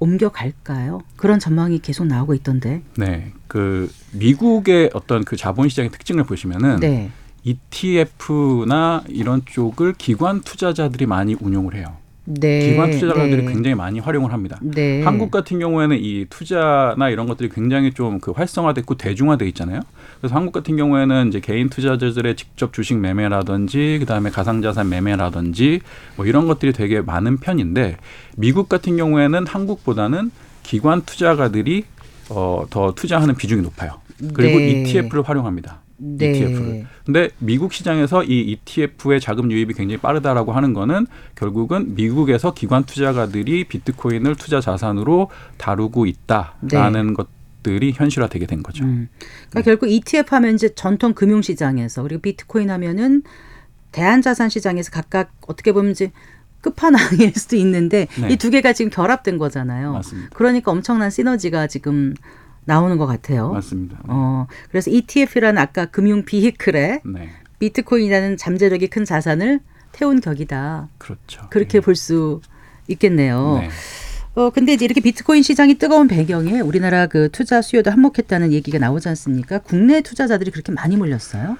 [0.00, 1.02] 옮겨갈까요?
[1.16, 2.82] 그런 전망이 계속 나오고 있던데.
[2.96, 7.10] 네, 그 미국의 어떤 그 자본 시장의 특징을 보시면은 네.
[7.44, 11.86] ETF나 이런 쪽을 기관 투자자들이 많이 운용을 해요.
[12.26, 12.70] 네.
[12.70, 13.52] 기관 투자자들이 네.
[13.52, 14.58] 굉장히 많이 활용을 합니다.
[14.62, 15.02] 네.
[15.02, 19.80] 한국 같은 경우에는 이 투자나 이런 것들이 굉장히 좀 그 활성화됐고 대중화돼 있잖아요.
[20.20, 25.80] 그래서 한국 같은 경우에는 이제 개인 투자자들의 직접 주식 매매라든지 그다음에 가상자산 매매라든지
[26.16, 27.98] 뭐 이런 것들이 되게 많은 편인데
[28.38, 30.30] 미국 같은 경우에는 한국보다는
[30.62, 31.84] 기관 투자가들이
[32.30, 34.00] 어, 더 투자하는 비중이 높아요.
[34.32, 34.82] 그리고 네.
[34.82, 35.83] ETF를 활용합니다.
[35.96, 36.30] 네.
[36.30, 36.86] ETF를.
[37.04, 43.64] 근데 미국 시장에서 이 ETF의 자금 유입이 굉장히 빠르다라고 하는 거는 결국은 미국에서 기관 투자가들이
[43.64, 48.84] 비트코인을 투자 자산으로 다루고 있다라는 것들이 현실화되게 된 거죠.
[48.84, 49.08] 음.
[49.50, 53.22] 그러니까 결국 ETF 하면 이제 전통 금융 시장에서 그리고 비트코인 하면은
[53.92, 56.10] 대한 자산 시장에서 각각 어떻게 보면 이제
[56.62, 58.32] 끝판왕일 수도 있는데 네.
[58.32, 59.92] 이두 개가 지금 결합된 거잖아요.
[59.92, 60.30] 맞습니다.
[60.34, 62.14] 그러니까 엄청난 시너지가 지금
[62.64, 63.50] 나오는 것 같아요.
[63.50, 63.98] 맞습니다.
[64.08, 69.60] 어, 그래서 ETF라는 아까 금융 비히클에 네, 비트코인이라는 잠재력이 큰 자산을
[69.92, 70.88] 태운 격이다.
[70.98, 71.46] 그렇죠.
[71.50, 72.40] 그렇게 볼수
[72.88, 73.58] 있겠네요.
[73.60, 73.68] 네.
[74.34, 79.08] 어, 근데 이제 이렇게 비트코인 시장이 뜨거운 배경에 우리나라 그 투자 수요도 한몫했다는 얘기가 나오지
[79.10, 79.58] 않습니까?
[79.58, 81.56] 국내 투자자들이 그렇게 많이 몰렸어요?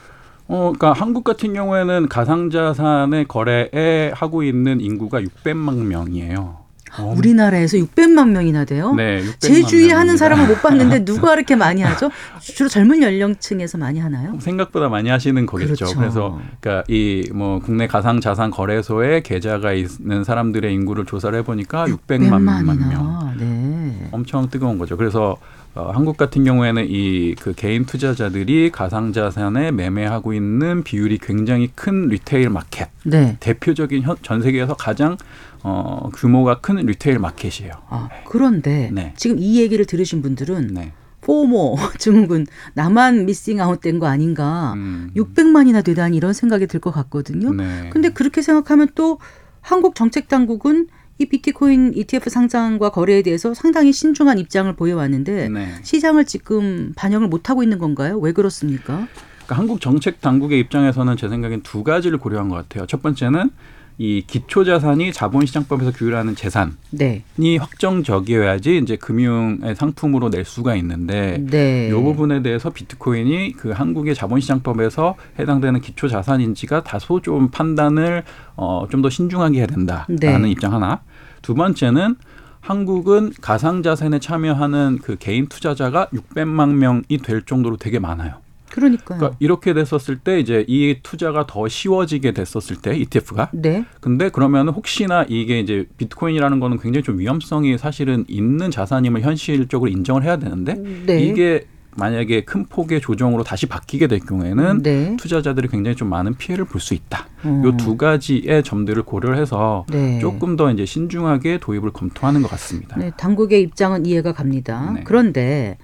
[0.48, 6.63] 어, 그러니까 한국 같은 경우에는 가상자산의 거래에 하고 있는 인구가 600만 명이에요.
[6.98, 8.94] 어, 우리나라에서 600만 명이나 돼요?
[8.94, 10.16] 네, 600만 제 주위에 하는 명입니다.
[10.16, 12.10] 사람은 못 봤는데 누가 그렇게 많이 하죠?
[12.40, 14.38] 주로 젊은 연령층에서 많이 하나요?
[14.40, 15.74] 생각보다 많이 하시는 거겠죠.
[15.86, 15.98] 그렇죠.
[15.98, 21.86] 그래서 그러니까 이 뭐 국내 가상 자산 거래소에 계좌가 있는 사람들의 인구를 조사를 해 보니까
[21.86, 22.64] 600만 명.
[22.64, 23.36] 600만이나.
[23.38, 24.08] 네.
[24.12, 24.96] 엄청 뜨거운 거죠.
[24.96, 25.36] 그래서
[25.74, 32.08] 어, 한국 같은 경우에는 이 그 개인 투자자들이 가상 자산에 매매하고 있는 비율이 굉장히 큰
[32.08, 32.88] retail market.
[33.04, 33.36] 네.
[33.40, 35.16] 대표적인 현, 전 세계에서 가장
[35.62, 37.72] 어, 규모가 큰 retail market이에요.
[37.88, 39.14] 아, 그런데 네.
[39.16, 40.92] 지금 이 얘기를 들으신 분들은 네.
[41.22, 45.10] FOMO 증후군 나만 missing out 된 거 아닌가 음.
[45.16, 47.52] 600만이나 되다니 이런 생각이 들 것 같거든요.
[47.52, 47.88] 네.
[47.90, 49.18] 근데 그렇게 생각하면 또
[49.60, 50.86] 한국 정책 당국은
[51.18, 55.68] 이 비트코인 ETF 상장과 거래에 대해서 상당히 신중한 입장을 보여왔는데 네.
[55.82, 58.18] 시장을 지금 반영을 못 하고 있는 건가요?
[58.18, 59.06] 왜 그렇습니까?
[59.44, 62.86] 그러니까 한국 정책 당국의 입장에서는 제 생각엔 두 가지를 고려한 것 같아요.
[62.86, 63.50] 첫 번째는
[63.96, 67.22] 이 기초 자산이 자본시장법에서 규율하는 재산이 네,
[67.56, 71.88] 확정적이어야지 이제 금융의 상품으로 낼 수가 있는데 네.
[71.88, 78.24] 이 부분에 대해서 비트코인이 그 한국의 자본시장법에서 해당되는 기초 자산인지가 다소 좀 판단을
[78.56, 80.50] 어, 좀 더 신중하게 해야 된다라는 네.
[80.50, 81.02] 입장 하나.
[81.42, 82.16] 두 번째는
[82.60, 88.36] 한국은 가상자산에 참여하는 그 개인 투자자가 600만 명이 될 정도로 되게 많아요.
[88.74, 89.18] 그러니까요.
[89.18, 94.68] 그러니까 이렇게 됐었을 때 이제 이 투자가 더 쉬워지게 됐었을 때 ETF가 네, 근데 그러면
[94.68, 100.74] 혹시나 이게 이제 비트코인이라는 거는 굉장히 좀 위험성이 사실은 있는 자산임을 현실적으로 인정을 해야 되는데
[101.06, 101.22] 네.
[101.22, 105.16] 이게 만약에 큰 폭의 조정으로 다시 바뀌게 될 경우에는 네.
[105.16, 107.28] 투자자들이 굉장히 좀 많은 피해를 볼 수 있다.
[107.44, 107.62] 어.
[107.64, 110.18] 요두 가지의 점들을 고려를 해서 네.
[110.18, 112.96] 조금 더 이제 신중하게 도입을 검토하는 것 같습니다.
[112.98, 114.90] 네, 당국의 입장은 이해가 갑니다.
[114.92, 115.02] 네.
[115.04, 115.78] 그런데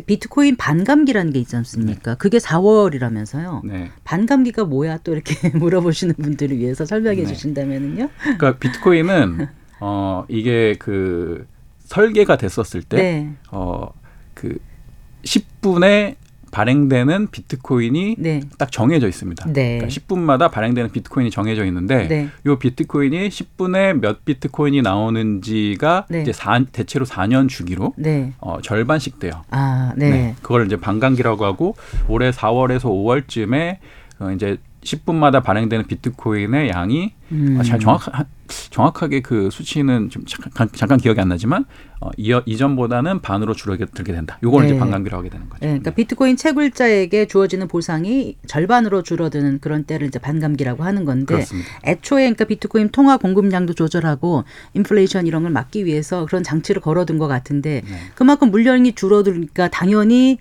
[0.00, 2.14] 비트코인 반감기라는 게 있지 않습니까?
[2.16, 3.64] 그게 4월이라면서요.
[3.66, 3.90] 네.
[4.04, 4.98] 반감기가 뭐야?
[4.98, 7.26] 또 이렇게 물어보시는 분들을 위해서 설명해 네.
[7.26, 8.08] 주신다면은요.
[8.22, 9.48] 그러니까 비트코인은
[9.80, 11.46] 어 이게 그
[11.86, 13.32] 설계가 됐었을 때 네.
[13.50, 13.92] 어,
[14.34, 14.58] 그
[15.24, 16.16] 10분에
[16.56, 18.40] 발행되는 비트코인이 네.
[18.56, 19.52] 딱 정해져 있습니다.
[19.52, 19.76] 네.
[19.76, 22.30] 그러니까 10분마다 발행되는 비트코인이 정해져 있는데 네.
[22.46, 26.22] 이 비트코인이 10분에 몇 비트코인이 나오는지가 네.
[26.22, 28.32] 이제 사, 대체로 4년 주기로 네.
[28.38, 29.44] 어, 절반씩 돼요.
[29.50, 30.34] 아, 네.
[30.40, 31.76] 그걸 이제 반감기라고 하고
[32.08, 33.76] 올해 4월에서 5월쯤에
[34.20, 34.56] 어, 이제
[34.86, 37.56] 10분마다 발행되는 비트코인의 양이 음.
[37.58, 38.02] 아, 잘 정확
[38.70, 41.64] 정확하게 그 수치는 좀 잠깐, 잠깐 기억이 안 나지만
[42.00, 44.38] 어, 이, 이전보다는 반으로 줄어들게 된다.
[44.42, 44.70] 요걸 네.
[44.70, 45.60] 이제 반감기라고 하게 되는 거죠.
[45.60, 51.68] 네, 그러니까 비트코인 채굴자에게 주어지는 보상이 절반으로 줄어드는 그런 때를 이제 반감기라고 하는 건데 그렇습니다.
[51.84, 54.44] 애초에 그러니까 비트코인 통화 공급량도 조절하고
[54.74, 57.96] 인플레이션 이런 걸 막기 위해서 그런 장치를 걸어둔 것 같은데 네.
[58.14, 60.38] 그만큼 물량이 줄어들니까 당연히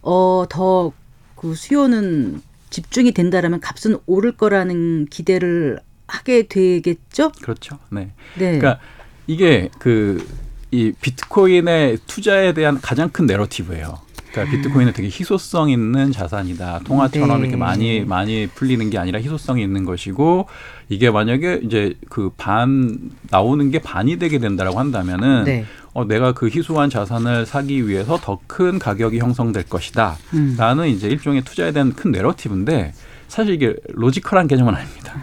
[0.00, 0.92] 어더
[1.36, 2.40] 그 수요는
[2.72, 7.30] 집중이 된다라면 값은 오를 거라는 기대를 하게 되겠죠?
[7.42, 7.78] 그렇죠.
[7.90, 8.10] 네.
[8.36, 8.58] 네.
[8.58, 8.80] 그러니까
[9.28, 10.24] 이게 그
[10.72, 13.98] 이 비트코인의 투자에 대한 가장 큰 내러티브예요.
[14.32, 16.80] 그러니까 비트코인은 되게 희소성 있는 자산이다.
[16.84, 17.40] 통화처럼 네.
[17.42, 20.48] 이렇게 많이 많이 풀리는 게 아니라 희소성이 있는 것이고
[20.88, 25.66] 이게 만약에 이제 그 반 나오는 게 반이 되게 된다라고 한다면은 네.
[25.94, 30.16] 어, 내가 그 희소한 자산을 사기 위해서 더 큰 가격이 형성될 것이다.
[30.34, 30.56] 음.
[30.58, 32.92] 라는 이제 일종의 투자에 대한 큰 narrative인데
[33.28, 35.14] 사실 이게 logical한 개념은 아닙니다.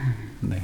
[0.42, 0.64] 네.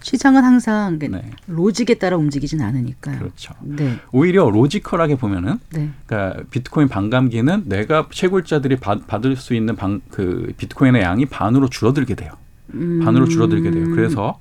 [0.00, 1.30] 시장은 항상 그 네.
[1.46, 3.18] 로직에 따라 움직이진 않으니까요.
[3.18, 3.54] 그렇죠.
[3.62, 3.98] 네.
[4.10, 5.90] 오히려 logical하게 보면은 네.
[6.06, 12.16] 그러니까 비트코인 반감기는 내가 채굴자들이 받, 받을 수 있는 방, 그 비트코인의 양이 반으로 줄어들게
[12.16, 12.32] 돼요.
[12.74, 13.00] 음.
[13.04, 13.90] 반으로 줄어들게 돼요.
[13.94, 14.40] 그래서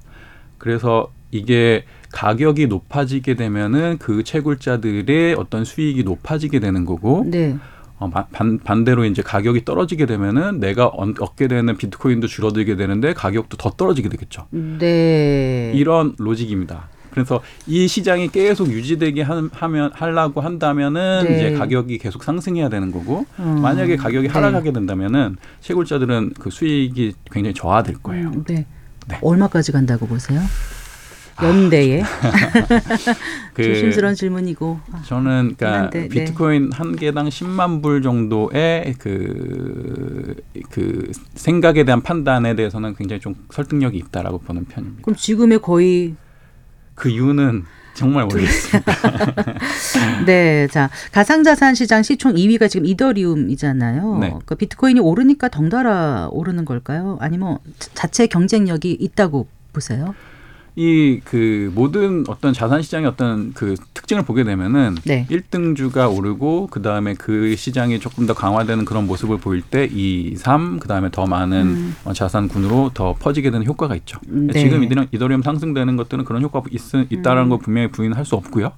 [0.57, 7.55] 그래서 이게 가격이 높아지게 되면은 그 채굴자들의 어떤 수익이 높아지게 되는 거고 네.
[7.99, 13.13] 어, 마- 반, 반대로 이제 가격이 떨어지게 되면은 내가 얻- 얻게 되는 비트코인도 줄어들게 되는데
[13.13, 14.47] 가격도 더 떨어지게 되겠죠.
[14.49, 15.71] 네.
[15.75, 16.89] 이런 로직입니다.
[17.11, 21.35] 그래서 이 시장이 계속 유지되게 하- 하면 하려고 한다면은 네.
[21.35, 23.59] 이제 가격이 계속 상승해야 되는 거고 어.
[23.61, 24.33] 만약에 가격이 네.
[24.33, 28.29] 하락하게 된다면은 채굴자들은 그 수익이 굉장히 저하될 거예요.
[28.29, 28.65] 음, 네.
[29.07, 29.19] 네.
[29.21, 30.39] 얼마까지 간다고 보세요?
[31.41, 32.03] 연대에
[33.53, 34.79] 그 조심스러운 질문이고.
[34.91, 36.07] 아, 저는 그러니까 한데, 네.
[36.07, 40.35] 비트코인 한 개당 10만 불 정도의 그,
[40.69, 45.01] 그 생각에 대한 판단에 대해서는 굉장히 좀 설득력이 있다라고 보는 편입니다.
[45.03, 46.15] 그럼 지금의 거의
[46.95, 48.93] 그 이유는 정말 모르겠습니다.
[50.25, 54.17] 네, 자 가상자산 시장 시총 2위가 지금 이더리움이잖아요.
[54.19, 54.33] 네.
[54.45, 57.17] 그 비트코인이 오르니까 덩달아 오르는 걸까요?
[57.19, 60.15] 아니면 자체 경쟁력이 있다고 보세요?
[60.75, 65.25] 이 그 모든 어떤 자산 시장의 어떤 그 특징을 보게 되면은 네.
[65.29, 70.35] 일 1등주가 오르고 그 다음에 그 시장이 조금 더 강화되는 그런 모습을 보일 때 2,
[70.35, 74.19] 3 그 다음에 더 많은 어, 자산군으로 더 퍼지게 되는 효과가 있죠.
[74.29, 74.47] 음.
[74.47, 74.59] 네.
[74.59, 77.49] 지금 이더리움, 이더리움 상승되는 것들은 그런 효과가 있, 있다라는 음.
[77.49, 78.71] 걸 분명히 부인할 수 없고요.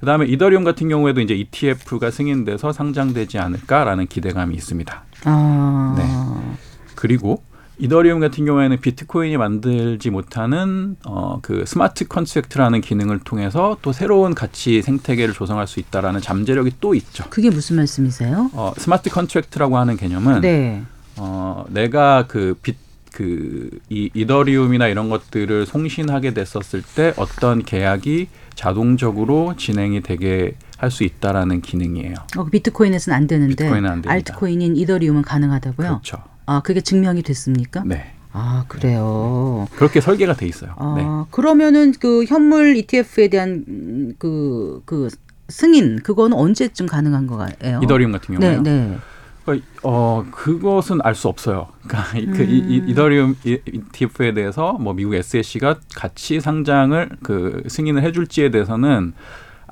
[0.00, 5.04] 그다음에 이더리움 같은 경우에도 이제 ETF가 승인돼서 상장되지 않을까라는 기대감이 있습니다.
[5.24, 6.56] 아, 네.
[6.94, 7.42] 그리고
[7.80, 14.82] 이더리움 같은 경우에는 비트코인이 만들지 못하는 어, 그 smart contract라는 기능을 통해서 또 새로운 가치
[14.82, 17.24] 생태계를 조성할 수 있다라는 잠재력이 또 있죠.
[17.30, 18.50] 그게 무슨 말씀이세요?
[18.52, 20.82] 어, smart contract라고 하는 개념은 네.
[21.16, 22.76] 어, 내가 그 빛,
[23.12, 31.04] 그, 이 이더리움이나 이런 것들을 송신하게 됐었을 때 어떤 계약이 자동적으로 진행이 되게 할 수
[31.04, 32.14] 있다라는 기능이에요.
[32.38, 34.12] 어, 비트코인에서는 안 되는데 비트코인은 안 됩니다.
[34.12, 35.88] 알트코인인 이더리움은 가능하다고요?
[35.88, 36.22] 그렇죠.
[36.46, 37.82] 아, 그게 증명이 됐습니까?
[37.86, 38.12] 네.
[38.32, 39.66] 아, 그래요.
[39.74, 40.72] 그렇게 설계가 돼 있어요.
[40.76, 41.04] 아, 네.
[41.30, 45.08] 그러면은 그 현물 ETF에 대한 음, 그, 그
[45.48, 47.80] 승인, 그거는 언제쯤 가능한 거예요?
[47.82, 48.62] 이더리움 같은 네, 경우에요.
[48.62, 48.98] 네.
[49.44, 51.68] 그러니까 어 그것은 알 수 없어요.
[51.88, 52.88] 그러니까 이- 그 이, 이, 음.
[52.88, 59.12] 이더리움 ETF에 대해서 뭐 미국 SEC가 같이 상장을 그 승인을 해줄지에 대해서는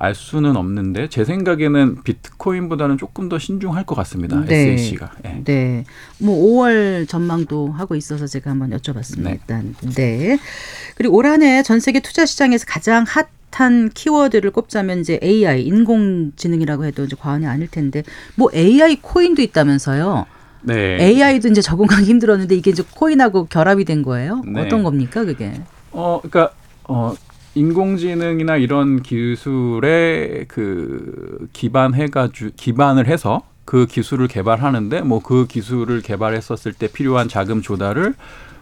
[0.01, 4.39] 알 수는 없는데 제 생각에는 비트코인보다는 조금 더 신중할 것 같습니다.
[4.45, 4.71] 네.
[4.73, 5.11] SEC가.
[5.25, 5.41] 예.
[5.43, 5.83] 네.
[6.19, 9.23] 뭐 5월 전망도 하고 있어서 제가 한번 여쭤봤습니다.
[9.23, 9.31] 네.
[9.41, 9.75] 일단.
[9.95, 10.39] 네.
[10.95, 13.03] 그리고 올 한 해 전 세계 투자 시장에서 가장
[13.51, 18.03] 핫한 키워드를 꼽자면 이제 AI, 인공지능이라고 해도 이제 과언이 아닐 텐데
[18.35, 20.25] 뭐 AI 코인도 있다면서요.
[20.61, 20.97] 네.
[21.03, 24.41] AI도 이제 적응하기 힘들었는데 이게 이제 코인하고 결합이 된 거예요?
[24.47, 24.61] 네.
[24.61, 25.59] 어떤 겁니까, 그게?
[25.91, 26.53] 어, 그러니까
[26.85, 27.13] 어
[27.55, 36.87] 인공지능이나 이런 기술에 그 기반해가지고 기반을 해서 그 기술을 개발하는데 뭐 그 기술을 개발했었을 때
[36.91, 38.13] 필요한 자금 조달을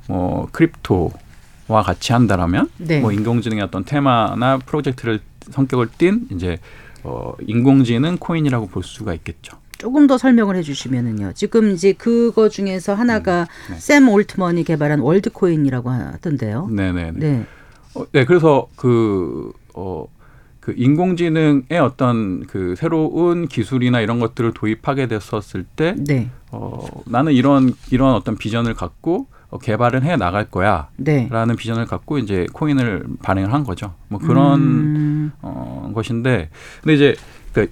[0.07, 2.99] 뭐 크립토와 같이 한다라면 네.
[2.99, 5.19] 뭐 인공지능의 어떤 테마나 프로젝트를
[5.51, 6.59] 성격을 띈 이제
[7.03, 9.57] 어 인공지능 코인이라고 볼 수가 있겠죠.
[9.77, 11.33] 조금 더 설명을 해주시면은요.
[11.35, 13.77] 지금 이제 그거 중에서 하나가 네.
[13.77, 16.67] 샘 올트먼이 개발한 월드코인이라고 하던데요.
[16.71, 17.11] 네네네.
[17.19, 17.45] 네.
[17.97, 20.07] 어, 네, 그래서 그, 어,
[20.59, 26.29] 그 인공지능의 어떤 그 새로운 기술이나 이런 것들을 도입하게 됐었을 때 네.
[26.51, 31.29] 어, 나는 이런 이런 어떤 비전을 갖고 어, 개발을 해 나갈 거야라는 네.
[31.57, 33.93] 비전을 갖고 이제 코인을 발행을 한 거죠.
[34.09, 36.49] 뭐 그런 음, 어, 것인데
[36.81, 37.15] 근데 이제
[37.53, 37.69] 그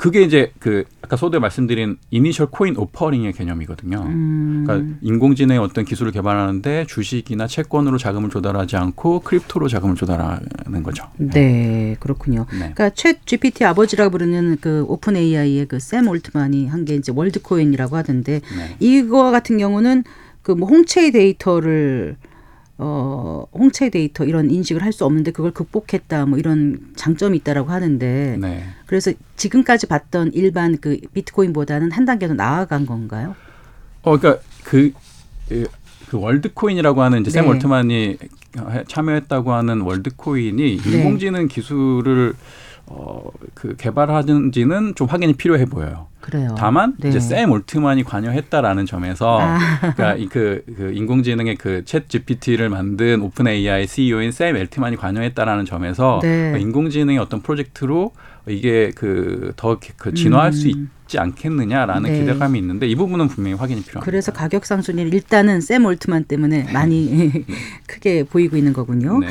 [0.00, 4.02] 그게 이제 그 아까 소대 말씀드린 이니셜 코인 오퍼링의 개념이거든요.
[4.06, 11.04] 음, 그러니까 인공지능의 어떤 기술을 개발하는데 주식이나 채권으로 자금을 조달하지 않고 crypto로 자금을 조달하는 거죠.
[11.18, 12.46] 네, 그렇군요.
[12.52, 12.72] 네.
[12.74, 18.76] 그러니까 ChatGPT 아버지라고 부르는 그 OpenAI의 그 샘 올트만이 한 게 이제 월드코인이라고 하던데 네.
[18.80, 20.04] 이거 같은 경우는
[20.42, 22.16] 그 뭐 홍채 데이터를
[22.82, 28.36] 어 홍채 데이터 이런 인식을 할 수 없는데 그걸 극복했다 뭐 이런 장점이 있다라고 하는데
[28.40, 28.64] 네.
[28.86, 33.36] 그래서 지금까지 봤던 일반 그 비트코인보다는 한 단계 더 나아간 건가요?
[34.02, 34.92] 어, 그러니까 그,
[35.48, 35.66] 그,
[36.08, 37.48] 그 월드코인이라고 하는 이제 샘 네.
[37.50, 38.18] 올트만이
[38.88, 40.90] 참여했다고 하는 월드코인이 네.
[40.90, 42.34] 인공지능 기술을
[42.86, 43.22] 어,
[43.54, 46.08] 그 개발하는지는 좀 확인이 필요해 보여요.
[46.30, 46.54] 그래요.
[46.56, 47.08] 다만 네.
[47.08, 49.58] 이제 샘 올트만이 관여했다라는 점에서 아.
[49.80, 56.56] 그러니까 이그 그 인공지능의 그 ChatGPT를 만든 OpenAI CEO인 샘 올트만이 관여했다라는 점에서 네.
[56.60, 58.12] 인공지능의 어떤 프로젝트로
[58.48, 60.88] 이게 그 더그 진화할 수 음.
[61.02, 62.20] 있지 않겠느냐라는 네.
[62.20, 64.04] 기대감이 있는데 이 부분은 분명히 확인이 필요합니다.
[64.04, 67.44] 그래서 가격 상순위는 일단은 샘 올트만 때문에 많이
[67.86, 69.18] 크게 보이고 있는 거군요.
[69.18, 69.28] 네.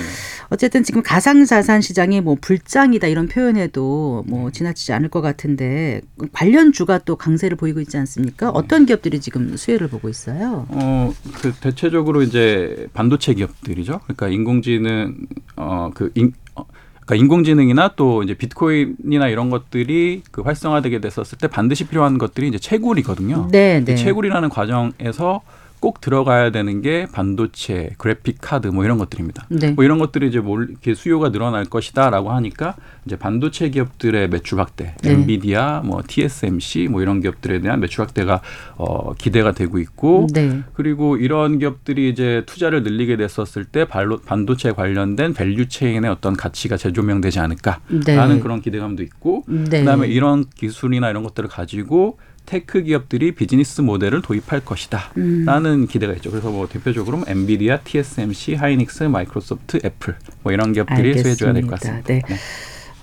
[0.50, 6.02] 어쨌든 지금 가상 자산 시장이 뭐 불장이다 이런 표현해도 뭐 지나치지 않을 것 같은데
[6.34, 8.50] 관련 주가 또 강세를 보이고 있지 않습니까?
[8.50, 10.66] 어떤 기업들이 지금 수혜를 보고 있어요?
[10.70, 14.00] 어, 그 대체적으로 이제 반도체 기업들이죠.
[14.04, 15.16] 그러니까 인공지능
[15.56, 16.66] 어그 인, 어,
[17.06, 22.58] 그러니까 인공지능이나 또 이제 비트코인이나 이런 것들이 그 활성화되게 됐었을 때 반드시 필요한 것들이 이제
[22.58, 23.50] 채굴이거든요.
[23.52, 23.96] 네, 이 네.
[23.96, 25.42] 채굴이라는 과정에서
[25.80, 29.46] 꼭 들어가야 되는 게 반도체, 그래픽 카드 뭐 이런 것들입니다.
[29.50, 29.72] 네.
[29.72, 34.96] 뭐 이런 것들이 이제 몰 이렇게 수요가 늘어날 것이다라고 하니까 이제 반도체 기업들의 매출 확대,
[35.02, 35.12] 네.
[35.12, 38.42] 엔비디아, 뭐 TSMC 뭐 이런 기업들에 대한 매출 확대가
[38.76, 40.62] 어 기대가 되고 있고 네.
[40.74, 47.40] 그리고 이런 기업들이 이제 투자를 늘리게 됐었을 때 반도체 관련된 value chain의 어떤 가치가 재조명되지
[47.40, 48.40] 않을까라는 네.
[48.40, 49.80] 그런 기대감도 있고 네.
[49.80, 55.12] 그다음에 이런 기술이나 이런 것들을 가지고 tech 기업들이 비즈니스 모델을 도입할 것이다.
[55.18, 55.44] 음.
[55.46, 56.32] 라는 기대가 있죠.
[56.32, 62.08] 그래서 뭐 대표적으로 엔비디아, TSMC, 하이닉스, 마이크로소프트, 애플 뭐 이런 기업들이 수혜주가 될 것 같습니다.
[62.08, 62.22] 네.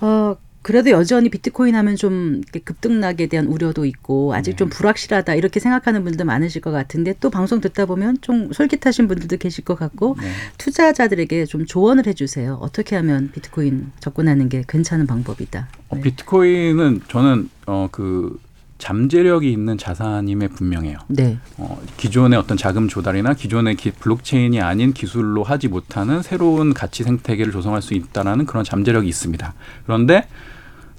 [0.01, 4.55] 어, 그래도 여전히 비트코인 하면 좀 급등락에 대한 우려도 있고 아직 네.
[4.57, 9.37] 좀 불확실하다 이렇게 생각하는 분들도 많으실 것 같은데 또 방송 듣다 보면 좀 솔깃하신 분들도
[9.37, 10.27] 계실 것 같고 네.
[10.57, 12.55] 투자자들에게 좀 조언을 해주세요.
[12.61, 15.69] 어떻게 하면 비트코인 접근하는 게 괜찮은 방법이다.
[15.89, 16.01] 어, 네.
[16.01, 18.37] 비트코인은 저는 어 그
[18.77, 20.97] 잠재력이 있는 자산임에 분명해요.
[21.07, 21.37] 네.
[21.57, 27.51] 어, 기존의 어떤 자금 조달이나 기존의 기, 블록체인이 아닌 기술로 하지 못하는 새로운 가치 생태계를
[27.51, 29.53] 조성할 수 있다라는 그런 잠재력이 있습니다.
[29.85, 30.27] 그런데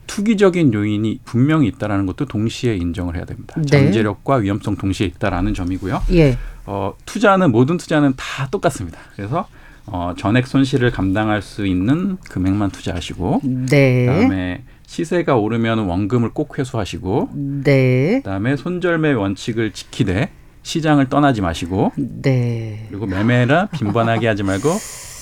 [0.06, 3.54] 투기적인 요인이 분명히 있다라는 것도 동시에 인정을 해야 됩니다.
[3.58, 3.66] 네.
[3.66, 6.02] 잠재력과 위험성 동시에 있다라는 점이고요.
[6.12, 6.36] 예.
[6.66, 8.98] 어, 투자는 모든 투자는 다 똑같습니다.
[9.14, 9.46] 그래서
[9.86, 14.06] 어, 전액 손실을 감당할 수 있는 금액만 투자하시고 네.
[14.06, 17.28] 그다음에 시세가 오르면 원금을 꼭 회수하시고
[17.62, 18.20] 네.
[18.24, 20.30] 그다음에 손절매 원칙을 지키되
[20.62, 22.86] 시장을 떠나지 마시고 네.
[22.88, 24.70] 그리고 매매라 빈번하게 하지 말고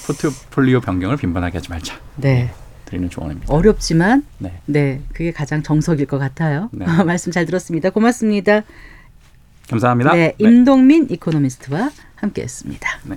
[0.06, 1.96] 포트폴리오 변경을 빈번하게 하지 말자.
[2.14, 2.52] 네.
[2.84, 3.52] 드리는 조언입니다.
[3.52, 4.60] 어렵지만 네.
[4.66, 6.70] 네, 그게 가장 정석일 것 같아요.
[6.72, 6.86] 네.
[7.04, 7.90] 말씀 잘 들었습니다.
[7.90, 8.62] 고맙습니다.
[9.68, 10.12] 감사합니다.
[10.12, 12.88] 네, 임동민 이코노미스트와 함께했습니다.
[13.06, 13.16] 네.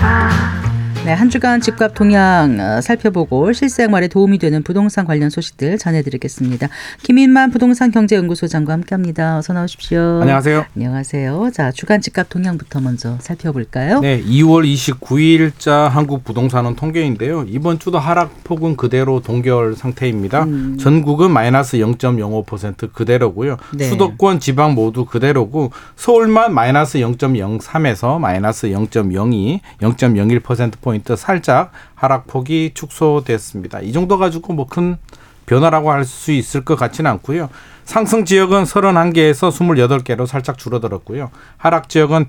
[1.03, 6.67] 네, 한 주간 집값 동향 어, 살펴보고 실생활에 도움이 되는 부동산 관련 소식들 전해드리겠습니다.
[7.01, 9.39] 김인만 부동산 경제연구소장과 함께합니다.
[9.39, 10.19] 어서 나오십시오.
[10.21, 10.65] 안녕하세요.
[10.75, 11.49] 안녕하세요.
[11.55, 14.01] 자, 주간 집값 동향부터 먼저 살펴볼까요?
[14.01, 17.45] 네, 2월 29일자 한국 부동산원 통계인데요.
[17.47, 20.43] 이번 주도 하락폭은 그대로 동결 상태입니다.
[20.43, 20.77] 음.
[20.79, 23.57] 전국은 마이너스 0.05% 그대로고요.
[23.73, 23.85] 네.
[23.85, 33.79] 수도권 지방 모두 그대로고 서울만 마이너스 0.03에서 마이너스 0.02, 0.01% 포인트 살짝 하락폭이 축소됐습니다.
[33.81, 34.97] 이 정도 가지고 뭐 큰
[35.45, 37.49] 변화라고 할 수 있을 것 같지는 않고요.
[37.83, 41.29] 상승 지역은 31개에서 28개로 살짝 줄어들었고요.
[41.57, 42.27] 하락 지역은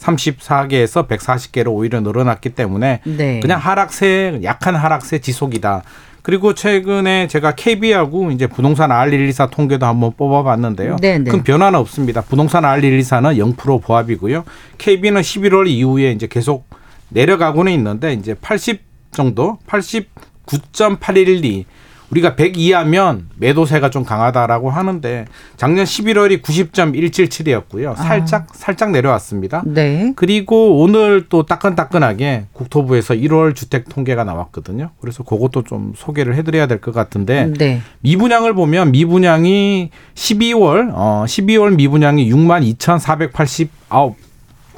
[0.00, 3.40] 134개에서 140개로 오히려 늘어났기 때문에 네.
[3.40, 5.82] 그냥 하락세 약한 하락세 지속이다.
[6.22, 10.96] 그리고 최근에 제가 KB하고 이제 부동산 R124 통계도 한번 뽑아봤는데요.
[11.00, 11.30] 네, 네.
[11.30, 12.20] 큰 변화는 없습니다.
[12.22, 14.44] 부동산 R124는 0% 보합이고요.
[14.78, 16.66] KB는 11월 이후에 이제 계속
[17.10, 18.82] 내려가고는 있는데 이제 80
[19.12, 21.64] 정도, 89.812
[22.10, 25.26] 우리가 100 이하면 매도세가 좀 강하다라고 하는데
[25.58, 27.94] 작년 11월이 90.177이었고요.
[27.96, 29.62] 살짝 살짝 내려왔습니다.
[29.66, 30.14] 네.
[30.16, 34.88] 그리고 오늘 또 따끈따끈하게 국토부에서 1월 주택 통계가 나왔거든요.
[35.02, 37.82] 그래서 그것도 좀 소개를 해드려야 될 것 같은데 네.
[38.00, 43.68] 미분양을 보면 미분양이 12월 어 12월 미분양이 6만 2,489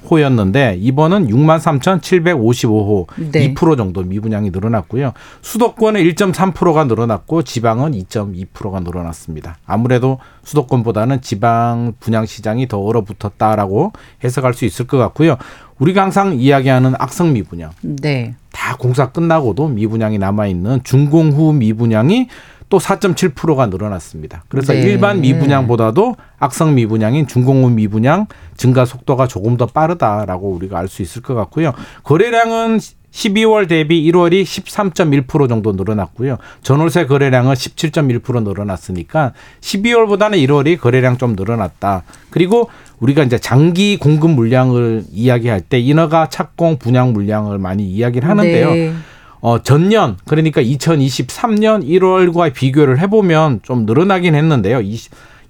[0.08, 3.54] 호였는데 이번은 63,755호 네.
[3.54, 5.12] 2% 정도 미분양이 늘어났고요.
[5.42, 9.58] 수도권은 1.3%가 늘어났고 지방은 2.2%가 늘어났습니다.
[9.66, 13.92] 아무래도 수도권보다는 지방 분양 시장이 더 얼어붙었다라고
[14.24, 15.36] 해석할 수 있을 것 같고요.
[15.78, 18.34] 우리가 항상 이야기하는 악성 미분양 네.
[18.52, 22.28] 다 공사 끝나고도 미분양이 남아 있는 준공 후 미분양이
[22.70, 24.44] 또 4.7%가 늘어났습니다.
[24.48, 24.80] 그래서 네.
[24.80, 31.20] 일반 미분양보다도 악성 미분양인 후 미분양 증가 속도가 조금 더 빠르다라고 우리가 알 수 있을
[31.22, 31.72] 것 같고요.
[32.02, 32.80] 거래량은
[33.12, 36.38] 12월 대비 1월이 13.1% 정도 늘어났고요.
[36.62, 42.04] 전월세 거래량은 17.1% 늘어났으니까 12월보다는 1월이 거래량 좀 늘어났다.
[42.30, 48.74] 그리고 우리가 이제 장기 공급 물량을 이야기할 때 인허가 착공 분양 물량을 많이 이야기를 하는데요.
[48.74, 48.92] 네.
[49.40, 54.80] 어, 전년 그러니까 2023년 1월과 비교를 해보면 좀 늘어나긴 했는데요.
[54.82, 54.98] 이-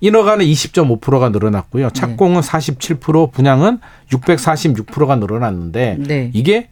[0.03, 1.91] 인허가는 20.5%가 늘어났고요.
[1.91, 3.79] 착공은 47%, 분양은
[4.11, 6.31] 646%가 늘어났는데 네.
[6.33, 6.69] 이게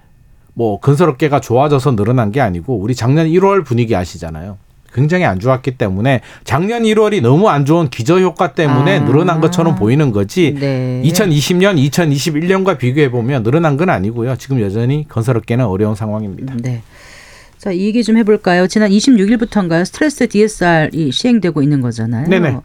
[0.55, 4.57] 뭐 건설업계가 좋아져서 늘어난 게 아니고 우리 작년 1월 분위기 아시잖아요.
[4.95, 9.05] 굉장히 안 좋았기 때문에 작년 1월이 너무 안 좋은 기저 효과 때문에 아.
[9.05, 10.55] 늘어난 것처럼 보이는 거지.
[10.59, 11.03] 네.
[11.05, 14.37] 2020년, 2021년과 비교해 보면 늘어난 건 아니고요.
[14.37, 16.55] 지금 여전히 건설업계는 어려운 상황입니다.
[16.63, 16.83] 네.
[17.59, 18.67] 자, 이 얘기 좀 해볼까요?
[18.69, 19.85] 지난 26일부터인가요?
[19.85, 22.29] 스트레스 DSR이 시행되고 있는 거잖아요.
[22.29, 22.59] 네네.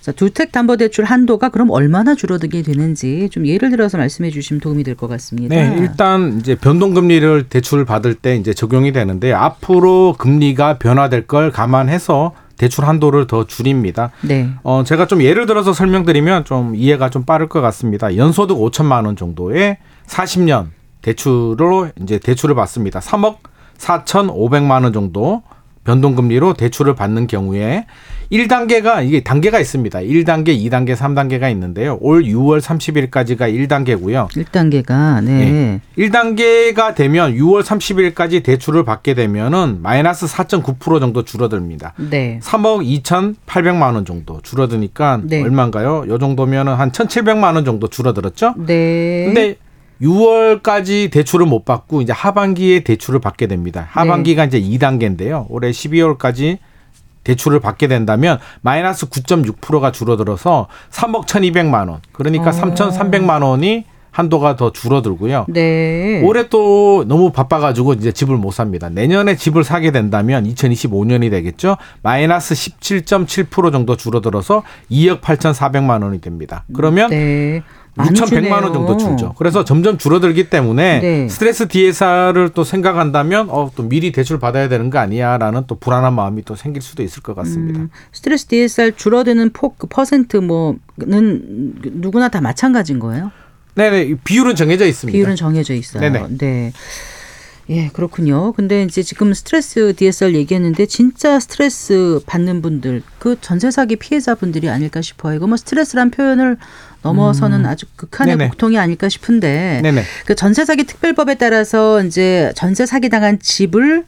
[0.00, 5.08] 자, 주택담보대출 한도가 그럼 얼마나 줄어들게 되는지 좀 예를 들어서 말씀해 주시면 도움이 될 것
[5.08, 5.54] 같습니다.
[5.54, 12.34] 네, 일단 이제 변동금리를 대출을 받을 때 이제 적용이 되는데 앞으로 금리가 변화될 걸 감안해서
[12.58, 14.10] 대출 한도를 더 줄입니다.
[14.20, 14.50] 네.
[14.62, 18.14] 어, 제가 좀 예를 들어서 설명드리면 좀 이해가 좀 빠를 것 같습니다.
[18.16, 20.66] 연소득 5천만 원 정도의 40년
[21.00, 23.00] 대출로 이제 대출을 받습니다.
[23.00, 23.36] 3억
[23.78, 25.42] 4,500만 원 정도
[25.84, 27.86] 변동금리로 대출을 받는 경우에
[28.32, 30.00] 1단계가 이게 단계가 있습니다.
[30.00, 31.98] 1단계, 2단계, 3단계가 있는데요.
[32.00, 34.28] 올 6월 30일까지가 1단계고요.
[34.30, 35.80] 1단계가 네.
[35.98, 41.92] 1단계가 되면 6월 30일까지 대출을 받게 되면은 마이너스 4.9% 정도 줄어듭니다.
[42.10, 42.40] 네.
[42.42, 45.42] 3억 2,800만 원 정도 줄어드니까 네.
[45.42, 46.06] 얼마인가요?
[46.08, 48.54] 요 정도면은 한 1,700만 원 정도 줄어들었죠?
[48.56, 49.26] 네.
[49.26, 49.56] 근데
[50.02, 53.88] 6월까지 대출을 못 받고 이제 하반기에 대출을 받게 됩니다.
[53.90, 55.46] 하반기가 이제 2단계인데요.
[55.48, 56.58] 올해 12월까지
[57.24, 62.00] 대출을 받게 된다면 마이너스 9.6%가 줄어들어서 3억 1,200만 원.
[62.12, 62.52] 그러니까 어.
[62.52, 63.84] 3,300만 원이
[64.14, 65.46] 한도가 더 줄어들고요.
[65.48, 66.22] 네.
[66.22, 68.88] 올해 또 너무 바빠가지고 이제 집을 못 삽니다.
[68.88, 71.76] 내년에 집을 사게 된다면 2025년이 되겠죠.
[72.02, 76.64] 마이너스 17.7% 정도 줄어들어서 2억 8,400만 원이 됩니다.
[76.72, 77.64] 그러면 네.
[77.94, 78.96] 많이 6,100만 원 정도.
[78.96, 79.34] 줄죠.
[79.38, 81.28] 그래서 점점 줄어들기 때문에 네.
[81.28, 86.42] 스트레스 DSR을 또 생각한다면 어, 또 미리 대출 받아야 되는 거 아니야라는 또 불안한 마음이
[86.44, 87.80] 또 생길 수도 있을 것 같습니다.
[87.80, 93.30] 음, 스트레스 DSR 줄어드는 폭, 그 퍼센트 뭐는 누구나 다 마찬가지인 거예요?
[93.74, 95.16] 네네 비율은 정해져 있습니다.
[95.16, 96.00] 비율은 정해져 있어요.
[96.00, 96.26] 네네.
[96.38, 96.72] 네.
[97.70, 98.52] 예, 그렇군요.
[98.52, 105.00] 근데 이제 지금 스트레스 DSR 얘기했는데 진짜 스트레스 받는 분들 그 전세 사기 피해자분들이 아닐까
[105.00, 105.36] 싶어요.
[105.36, 106.58] 이거 뭐 스트레스란 표현을
[107.04, 108.38] 넘어서는 아주 극한의 음.
[108.38, 108.50] 네네.
[108.50, 110.02] 고통이 아닐까 싶은데 네네.
[110.26, 114.04] 그 전세 사기 특별법에 따라서 이제 전세 사기 당한 집을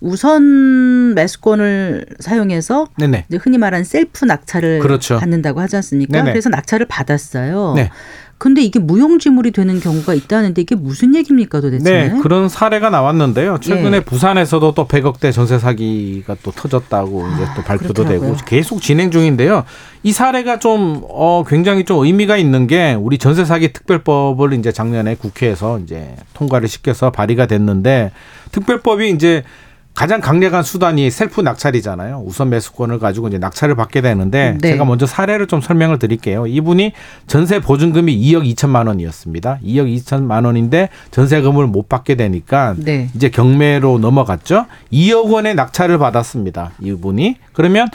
[0.00, 2.88] 우선 매수권을 사용해서
[3.38, 5.18] 흔히 말하는 셀프 낙찰을 그렇죠.
[5.18, 6.18] 받는다고 하지 않습니까?
[6.18, 6.32] 네네.
[6.32, 7.74] 그래서 낙찰을 받았어요.
[7.76, 7.90] 네.
[8.40, 11.84] 근데 이게 무용지물이 되는 경우가 있다는데 이게 무슨 얘기입니까 도대체?
[11.84, 13.58] 네, 그런 사례가 나왔는데요.
[13.60, 14.00] 최근에 네.
[14.00, 18.36] 부산에서도 또 100억대 전세 사기가 또 터졌다고 이제 또 발표도 아, 그렇더라고요.
[18.36, 19.64] 되고 계속 진행 중인데요.
[20.02, 25.16] 이 사례가 좀 어, 굉장히 좀 의미가 있는 게 우리 전세 사기 특별법을 이제 작년에
[25.16, 28.10] 국회에서 이제 통과를 시켜서 발의가 됐는데
[28.52, 29.44] 특별법이 이제
[29.94, 32.22] 가장 강력한 수단이 셀프 낙찰이잖아요.
[32.24, 34.70] 우선 매수권을 가지고 이제 낙찰을 받게 되는데 네.
[34.70, 36.46] 제가 먼저 사례를 좀 설명을 드릴게요.
[36.46, 36.92] 이분이
[37.26, 39.58] 전세 보증금이 2억 2천만 원이었습니다.
[39.62, 43.10] 2억 2천만 원인데 전세금을 못 받게 되니까 네.
[43.14, 44.66] 이제 경매로 넘어갔죠.
[44.92, 46.72] 2억 원의 낙찰을 받았습니다.
[46.80, 47.88] 이분이 그러면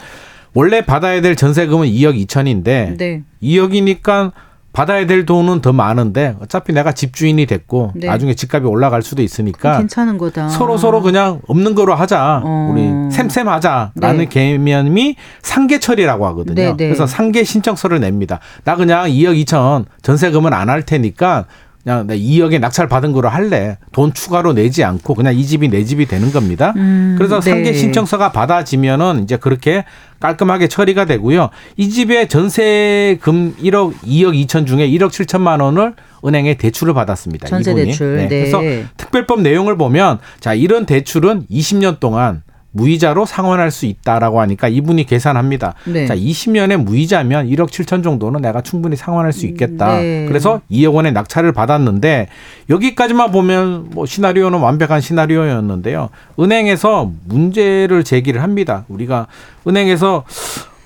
[0.54, 3.22] 원래 받아야 될 전세금은 2억 2천인데 네.
[3.42, 4.32] 2억이니까
[4.76, 8.08] 받아야 될 돈은 더 많은데 어차피 내가 집주인이 됐고 네.
[8.08, 10.50] 나중에 집값이 올라갈 수도 있으니까 괜찮은 거다.
[10.50, 12.42] 서로 서로 그냥 없는 거로 하자.
[12.44, 12.70] 어.
[12.74, 14.26] 우리 샘샘하자라는 네.
[14.26, 16.54] 개념이 상계처리라고 하거든요.
[16.54, 16.88] 네, 네.
[16.88, 18.38] 그래서 상계 신청서를 냅니다.
[18.64, 21.46] 나 그냥 2억 2천 전세금은 안 할 테니까
[21.86, 23.78] 그냥 내 2억에 낙찰 받은 거로 할래.
[23.92, 26.74] 돈 추가로 내지 않고 그냥 이 집이 내 집이 되는 겁니다.
[26.76, 27.48] 음, 그래서 네.
[27.48, 29.84] 상계 신청서가 받아지면은 이제 그렇게
[30.18, 31.50] 깔끔하게 처리가 되고요.
[31.76, 37.46] 이 집의 전세금 1억 2억 2천 중에 1억 7천만 원을 은행에 대출을 받았습니다.
[37.46, 37.86] 전세 이분이.
[37.86, 38.16] 대출.
[38.16, 38.28] 네.
[38.28, 38.60] 그래서
[38.96, 42.42] 특별법 내용을 보면 자 이런 대출은 20년 동안
[42.76, 45.74] 무이자로 상환할 수 있다라고 하니까 이분이 계산합니다.
[45.86, 46.06] 네.
[46.06, 49.98] 자 20년의 무이자면 1억 7천 정도는 내가 충분히 상환할 수 있겠다.
[50.00, 50.26] 네.
[50.28, 52.28] 그래서 2억 원의 낙찰을 받았는데
[52.68, 56.10] 여기까지만 보면 뭐 시나리오는 완벽한 시나리오였는데요.
[56.38, 58.84] 은행에서 문제를 제기를 합니다.
[58.88, 59.26] 우리가
[59.66, 60.24] 은행에서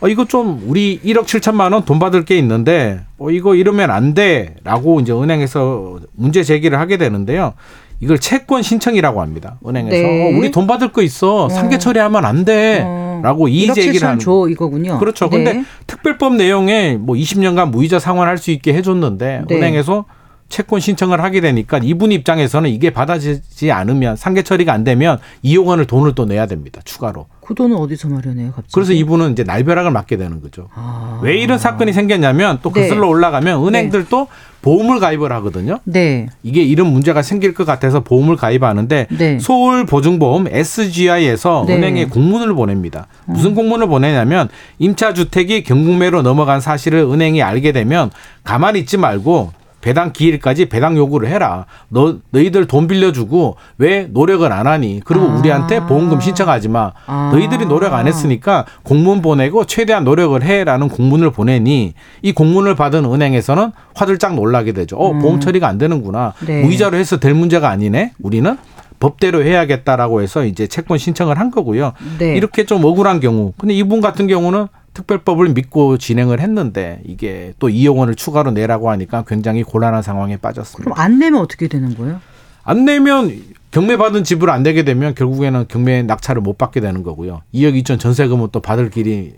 [0.02, 4.14] 어, 이거 좀 우리 1억 7천만 원 돈 받을 게 있는데 어, 이거 이러면 안
[4.14, 7.52] 돼라고 이제 은행에서 문제 제기를 하게 되는데요.
[8.00, 9.58] 이걸 채권 신청이라고 합니다.
[9.66, 10.34] 은행에서 네.
[10.34, 14.04] 어, 우리 돈 받을 거 있어 상계 처리하면 안 돼라고 어, 이의 1억 제기를 7천
[14.04, 14.98] 하는 줘 이거군요.
[14.98, 15.28] 그렇죠.
[15.28, 15.36] 네.
[15.36, 19.54] 근데 특별법 내용에 뭐 20년간 무이자 상환할 수 있게 해줬는데 네.
[19.54, 20.06] 은행에서
[20.50, 25.86] 채권 신청을 하게 되니까 이분 입장에서는 이게 받아지지 않으면 상계 처리가 안 되면 2억 원을
[25.86, 26.82] 돈을 또 내야 됩니다.
[26.84, 27.26] 추가로.
[27.40, 28.72] 그 돈은 어디서 마련해요, 갑자기?
[28.72, 30.68] 그래서 이분은 이제 날벼락을 맞게 되는 거죠.
[30.74, 31.20] 아.
[31.22, 32.82] 왜 이런 사건이 생겼냐면 또 네.
[32.82, 34.28] 거슬러 올라가면 은행들도
[34.62, 35.78] 보험을 가입을 하거든요.
[35.84, 36.28] 네.
[36.42, 39.38] 이게 이런 문제가 생길 것 같아서 보험을 가입하는데 네.
[39.40, 41.76] 서울 보증보험 SGI에서 네.
[41.76, 43.06] 은행에 공문을 보냅니다.
[43.24, 44.48] 무슨 공문을 보내냐면
[44.78, 48.10] 임차 주택이 경국매로 넘어간 사실을 은행이 알게 되면
[48.44, 51.66] 가만히 있지 말고 배당 기일까지 배당 요구를 해라.
[51.88, 55.00] 너 너희들 돈 빌려주고 왜 노력을 안 하니?
[55.04, 55.34] 그리고 아.
[55.36, 56.92] 우리한테 보험금 신청하지 마.
[57.06, 57.30] 아.
[57.32, 63.72] 너희들이 노력 안 했으니까 공문 보내고 최대한 노력을 해라는 공문을 보내니 이 공문을 받은 은행에서는
[63.94, 64.96] 화들짝 놀라게 되죠.
[64.96, 66.34] 어 보험 처리가 안 되는구나.
[66.46, 66.62] 네.
[66.62, 68.12] 무이자로 해서 될 문제가 아니네.
[68.20, 68.56] 우리는
[69.00, 71.94] 법대로 해야겠다라고 해서 이제 채권 신청을 한 거고요.
[72.18, 72.34] 네.
[72.36, 73.54] 이렇게 좀 억울한 경우.
[73.56, 79.24] 근데 이분 같은 경우는 특별법을 믿고 진행을 했는데 이게 또 2억 원을 추가로 내라고 하니까
[79.26, 80.90] 굉장히 곤란한 상황에 빠졌습니다.
[80.90, 82.20] 그럼 안 내면 어떻게 되는 거예요?
[82.62, 87.42] 안 내면 경매 받은 집을 안 내게 되면 결국에는 경매 낙찰을 못 받게 되는 거고요.
[87.54, 89.34] 2억 2천 전세금은 또 받을 길이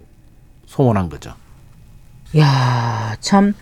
[0.67, 1.35] 소원한 거죠.
[2.39, 3.53] 야, 참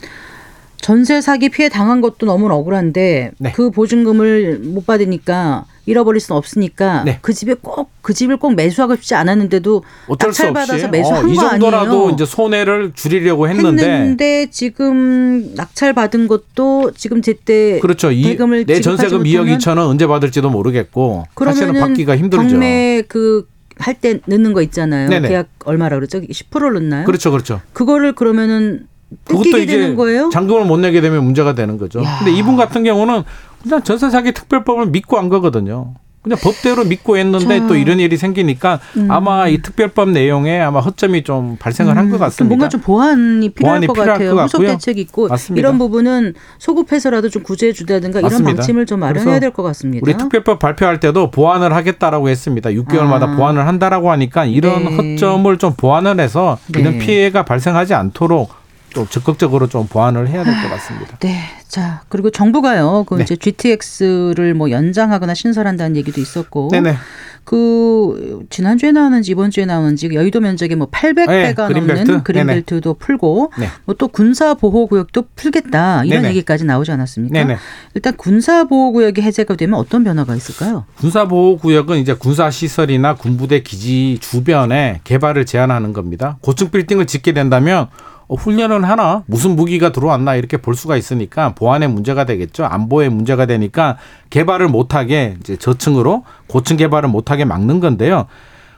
[0.80, 3.52] 전세 사기 피해 당한 것도 너무 억울한데 네.
[3.52, 7.18] 그 보증금을 못 받으니까 잃어버릴 수는 없으니까 네.
[7.22, 11.24] 그 집에 꼭 그 집을 꼭 매수하고 싶지 않았는데도 어쩔 수 낙찰 없이 받아서 매수한
[11.24, 12.10] 어, 이거 정도라도 아니에요?
[12.10, 18.10] 이제 손해를 줄이려고 했는데, 했는데 지금 낙찰 받은 것도 지금 제때 그렇죠.
[18.10, 22.48] 이, 대금을 내 전세금 2억 못하면 2천은 언제 받을지도 모르겠고 사실은 받기가 힘들죠.
[22.48, 23.46] 경매 그
[23.80, 25.08] 할 때 넣는 거 있잖아요.
[25.08, 25.28] 네네.
[25.28, 26.20] 계약 얼마라 그러죠?
[26.20, 27.04] 10% 넣나요?
[27.06, 27.60] 그렇죠, 그렇죠.
[27.72, 28.86] 그거를 그러면은
[29.24, 29.58] 그것도
[29.96, 30.30] 거예요?
[30.32, 32.02] 잔금을 못 내게 되면 문제가 되는 거죠.
[32.02, 32.18] 야.
[32.18, 33.24] 근데 이분 같은 경우는
[33.62, 35.94] 그냥 전세 사기 특별법을 믿고 한 거거든요.
[36.22, 37.66] 그냥 법대로 믿고 했는데 자.
[37.66, 42.48] 또 이런 일이 생기니까 아마 이 특별법 내용에 아마 허점이 좀 발생을 한것 음, 같습니다.
[42.50, 44.34] 뭔가 좀 보완이 필요할 보완이 것 필요할 같아요.
[44.36, 44.60] 것 후속.
[44.60, 45.58] 대책 있고 맞습니다.
[45.58, 48.56] 이런 부분은 소급해서라도 좀 구제해 주다든가 이런 맞습니다.
[48.56, 50.04] 방침을 좀 마련해야 될 것 같습니다.
[50.04, 52.68] 우리 특별법 발표할 때도 보완을 하겠다라고 했습니다.
[52.68, 53.36] 6개월마다 아.
[53.36, 55.14] 보완을 한다라고 하니까 이런 네.
[55.14, 56.80] 허점을 좀 보완을 해서 네.
[56.80, 58.59] 이런 피해가 발생하지 않도록
[58.94, 61.16] 또 적극적으로 좀 보완을 해야 될 것 같습니다.
[61.20, 61.40] 네.
[61.68, 63.04] 자, 그리고 정부가요.
[63.08, 63.22] 그 네.
[63.22, 66.96] 이제 GTX를 뭐 연장하거나 신설한다는 얘기도 있었고 네네.
[67.44, 72.22] 그 지난주에 나왔는지 이번 주에 나왔는지 여의도 면적의 뭐 800배가 네, 넘는 그린벨트?
[72.22, 73.68] 그린벨트도 풀고 네.
[73.86, 76.28] 뭐또 군사 보호 구역도 풀겠다 이런 네네.
[76.30, 77.32] 얘기까지 나오지 않았습니까?
[77.32, 77.56] 네네.
[77.94, 80.84] 일단 군사 보호 구역이 해제가 되면 어떤 변화가 있을까요?
[80.98, 86.36] 군사 보호 구역은 이제 군사 시설이나 군부대 기지 주변에 개발을 제한하는 겁니다.
[86.42, 87.88] 고층 빌딩을 짓게 된다면
[88.30, 92.64] 어, 훈련은 하나 무슨 무기가 들어왔나 이렇게 볼 수가 있으니까 보안에 문제가 되겠죠.
[92.64, 93.96] 안보에 문제가 되니까
[94.30, 98.26] 개발을 못하게 이제 저층으로 고층 개발을 못하게 막는 건데요.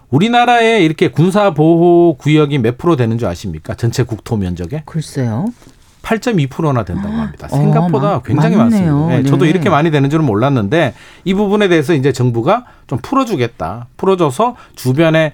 [0.08, 3.74] 우리나라에 이렇게 군사 보호 구역이 몇 프로 되는 줄 아십니까?
[3.74, 5.44] 전체 국토 면적의 글쎄요.
[6.02, 7.46] 8.2%나 된다고 합니다.
[7.50, 8.86] 어, 생각보다 많- 굉장히 많네요.
[8.96, 9.16] 많습니다.
[9.18, 9.50] 네, 저도 네.
[9.50, 10.94] 이렇게 많이 되는 줄은 몰랐는데
[11.24, 13.86] 이 부분에 대해서 이제 정부가 좀 풀어주겠다.
[13.98, 15.32] 풀어줘서 주변에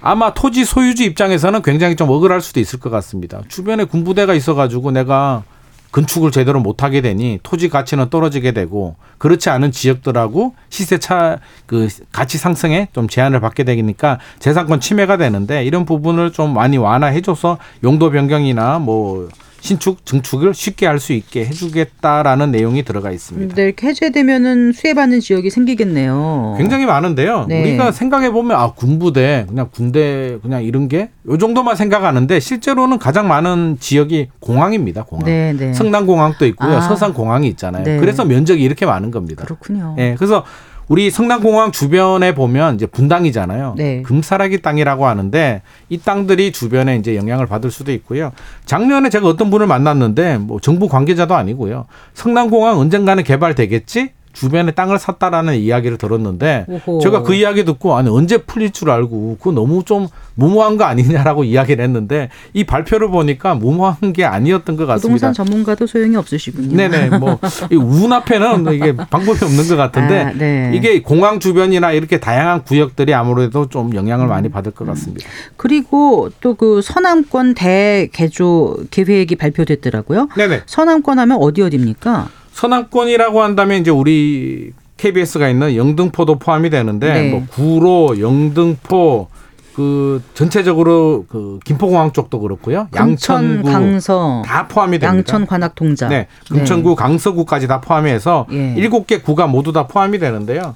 [0.00, 3.42] 아마 토지 소유주 입장에서는 굉장히 좀 억울할 수도 있을 것 같습니다.
[3.48, 5.42] 주변에 군부대가 있어가지고 내가
[5.90, 12.38] 건축을 제대로 못하게 되니 토지 가치는 떨어지게 되고 그렇지 않은 지역들하고 시세 차 그 가치
[12.38, 18.78] 상승에 좀 제한을 받게 되니까 재산권 침해가 되는데 이런 부분을 좀 많이 완화해줘서 용도 변경이나
[18.78, 19.28] 뭐
[19.60, 23.54] 신축 증축을 쉽게 할 수 있게 해주겠다라는 내용이 들어가 있습니다.
[23.54, 26.56] 네, 해제되면은 수혜받는 지역이 생기겠네요.
[26.58, 27.46] 굉장히 많은데요.
[27.48, 27.62] 네.
[27.62, 33.28] 우리가 생각해 보면 아 군부대 그냥 군대 그냥 이런 게 요 정도만 생각하는데 실제로는 가장
[33.28, 35.04] 많은 지역이 공항입니다.
[35.04, 35.26] 공항.
[35.26, 35.72] 네, 네.
[35.74, 36.76] 성남공항도 있고요.
[36.76, 36.80] 아.
[36.80, 37.84] 서산공항이 있잖아요.
[37.84, 37.98] 네.
[37.98, 39.44] 그래서 면적이 이렇게 많은 겁니다.
[39.44, 39.94] 그렇군요.
[39.98, 40.44] 예, 그래서
[40.88, 43.74] 우리 성남공항 주변에 보면 이제 분당이잖아요.
[43.76, 44.02] 네.
[44.02, 48.32] 금사라기 땅이라고 하는데 이 땅들이 주변에 이제 영향을 받을 수도 있고요.
[48.64, 51.86] 작년에 제가 어떤 분을 만났는데 뭐 정부 관계자도 아니고요.
[52.14, 54.17] 성남공항 언젠가는 개발되겠지?
[54.32, 57.00] 주변에 땅을 샀다라는 이야기를 들었는데 오호.
[57.00, 61.42] 제가 그 이야기 듣고 아니 언제 풀릴 줄 알고 그거 너무 좀 무모한 거 아니냐라고
[61.48, 65.28] 이야기를 했는데 이 발표를 보니까 무모한 게 아니었던 것 같습니다.
[65.28, 66.76] 부동산 전문가도 소용이 없으시군요.
[66.76, 70.72] 네네 뭐운 앞에는 이게 방법이 없는 것 같은데 아, 네.
[70.74, 74.28] 이게 공항 주변이나 이렇게 다양한 구역들이 아무래도 좀 영향을 음.
[74.28, 75.26] 많이 받을 것 같습니다.
[75.56, 80.28] 그리고 또 그 서남권 대개조 계획이 발표됐더라고요.
[80.36, 82.28] 네네 서남권 하면 어디 어디입니까?
[82.58, 87.30] 서남권이라고 한다면 이제 우리 KBS가 있는 영등포도 포함이 되는데 네.
[87.30, 89.28] 뭐 구로, 영등포
[89.74, 92.88] 그 전체적으로 그 김포공항 쪽도 그렇고요.
[92.96, 95.06] 양천구 강서, 다 포함이 됩니다.
[95.06, 96.08] 양천 관악 통자.
[96.08, 98.74] 네, 금천구, 강서구까지 다 포함해서 예.
[98.76, 100.74] 일곱 개 구가 모두 다 포함이 되는데요.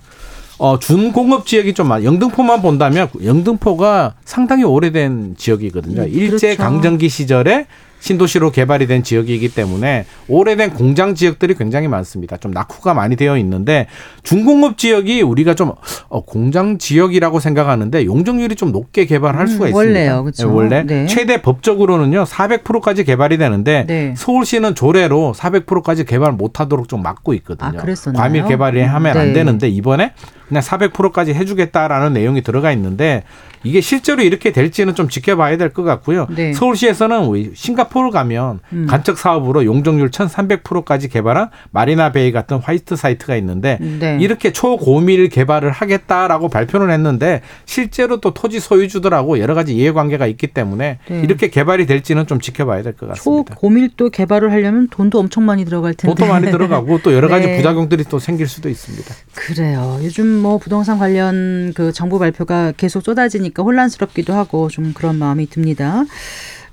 [0.59, 2.05] 어, 준공업 지역이 좀 많.
[2.05, 6.03] 영등포만 본다면 영등포가 상당히 오래된 지역이거든요.
[6.03, 6.62] 음, 일제 그렇죠.
[6.62, 7.66] 강점기 시절에
[8.03, 12.37] 신도시로 개발이 된 지역이기 때문에 오래된 공장 지역들이 굉장히 많습니다.
[12.37, 13.87] 좀 낙후가 많이 되어 있는데
[14.25, 15.71] 중공업 지역이 우리가 좀
[16.09, 19.77] 어, 공장 지역이라고 생각하는데 용적률이 좀 높게 개발할 음, 수가 있습니다.
[19.77, 20.49] 원래요, 그렇죠.
[20.49, 21.07] 네, 원래 네.
[21.07, 24.15] 최대 법적으로는요 400%까지 개발이 되는데 네.
[24.17, 27.79] 서울시는 조례로 400%까지 개발 못하도록 좀 막고 있거든요.
[27.79, 28.13] 아?
[28.15, 29.33] 과밀 개발이 하면 안 네.
[29.33, 30.13] 되는데 이번에
[30.49, 33.23] 그냥 400%까지 해주겠다라는 내용이 들어가 있는데
[33.65, 36.27] 이게 실제로 이렇게 될지는 좀 지켜봐야 될 것 같고요.
[36.35, 36.53] 네.
[36.53, 38.87] 서울시에서는 싱가포르 가면 음.
[38.89, 44.19] 간척 사업으로 용적률 1,300%까지 개발한 마리나 베이 같은 화이트 사이트가 있는데 네.
[44.21, 50.99] 이렇게 초고밀 개발을 하겠다라고 발표는 했는데 실제로 또 토지 소유주들하고 여러 가지 이해관계가 있기 때문에
[51.09, 51.21] 네.
[51.23, 53.55] 이렇게 개발이 될지는 좀 지켜봐야 될 것 같습니다.
[53.55, 56.15] 초고밀도 개발을 하려면 돈도 엄청 많이 들어갈 텐데.
[56.15, 57.57] 돈도 많이 들어가고 또 여러 가지 네.
[57.57, 59.15] 부작용들이 또 생길 수도 있습니다.
[59.35, 59.99] 그래요.
[60.03, 66.05] 요즘 뭐 부동산 관련 그 정부 발표가 계속 쏟아지니까 혼란스럽기도 하고 좀 그런 마음이 듭니다.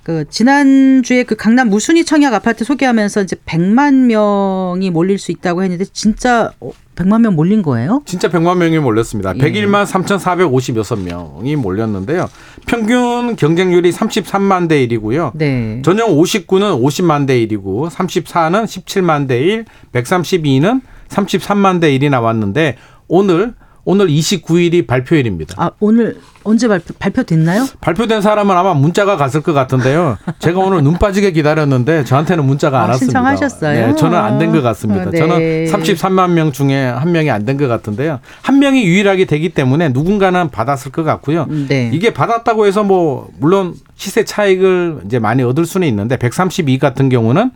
[0.02, 5.84] 그 지난주에 그 강남 무순이 청약 아파트 소개하면서 이제 100만 명이 몰릴 수 있다고 했는데
[5.92, 8.02] 진짜 어, 100만 명 몰린 거예요?
[8.06, 9.34] 진짜 100만 명이 몰렸습니다.
[9.36, 9.38] 예.
[9.38, 12.28] 101만 3,456명이 몰렸는데요.
[12.66, 15.32] 평균 경쟁률이 33만 대 1이고요.
[15.34, 15.80] 네.
[15.82, 22.76] 전용 59는 50만 대 1이고 34는 17만 대 1, 132는 33만 대 1이 나왔는데
[23.08, 23.54] 오늘
[23.84, 25.54] 오늘 29일이 발표일입니다.
[25.58, 27.66] 아 오늘 언제 발표 발표됐나요?
[27.80, 30.16] 발표된 사람은 아마 문자가 갔을 것 같은데요.
[30.38, 33.18] 제가 오늘 눈 빠지게 기다렸는데 저한테는 문자가 안 아, 왔습니다.
[33.18, 33.86] 신청하셨어요?
[33.88, 35.02] 네, 저는 안 된 것 같습니다.
[35.02, 35.18] 아, 네.
[35.18, 38.20] 저는 33만 명 중에 한 명이 안 된 것 같은데요.
[38.42, 41.46] 한 명이 유일하게 되기 때문에 누군가는 받았을 것 같고요.
[41.68, 41.90] 네.
[41.92, 47.50] 이게 받았다고 해서 뭐 물론 시세 차익을 이제 많이 얻을 수는 있는데 132 같은 경우는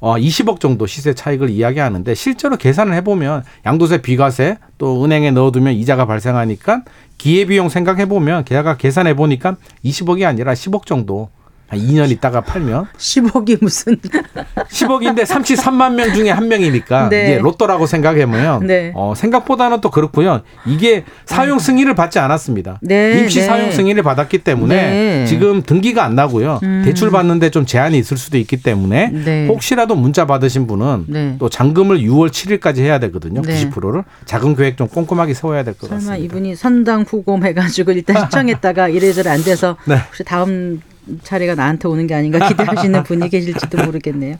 [0.00, 6.06] 어 20억 정도 시세 차익을 이야기하는데 실제로 계산을 해보면 양도세 비과세 또 은행에 넣어두면 이자가
[6.06, 6.82] 발생하니까
[7.18, 11.30] 기회비용 생각해 보면 계약가 계산해 보니까 20억이 아니라 10억 정도
[11.68, 13.96] 한 2년 있다가 팔면 10억이 무슨
[14.72, 17.24] 10억인데 33만 명 중에 한 명이니까 네.
[17.24, 18.92] 이게 로또라고 생각하면 네.
[18.94, 20.40] 어, 생각보다는 또 그렇고요.
[20.66, 22.78] 이게 사용 승인을 받지 않았습니다.
[22.80, 23.46] 네, 임시 네.
[23.46, 25.26] 사용 승인을 받았기 때문에 네.
[25.26, 26.60] 지금 등기가 안 나고요.
[26.62, 26.82] 음.
[26.86, 29.46] 대출 받는데 좀 제한이 있을 수도 있기 때문에 네.
[29.48, 31.36] 혹시라도 문자 받으신 분은 네.
[31.38, 33.42] 또 잔금을 6월 7일까지 해야 되거든요.
[33.42, 33.68] 네.
[33.70, 36.16] 90%를 자금 계획 좀 꼼꼼하게 세워야 될것 설마 같습니다.
[36.24, 39.96] 이분이 선당후곰 해가지고 일단 신청했다가 이래저래 안 돼서 네.
[40.06, 40.80] 혹시 다음
[41.22, 44.36] 차례가 나한테 오는 게 아닌가 기대하시는 분이 계실지도 모르겠네요.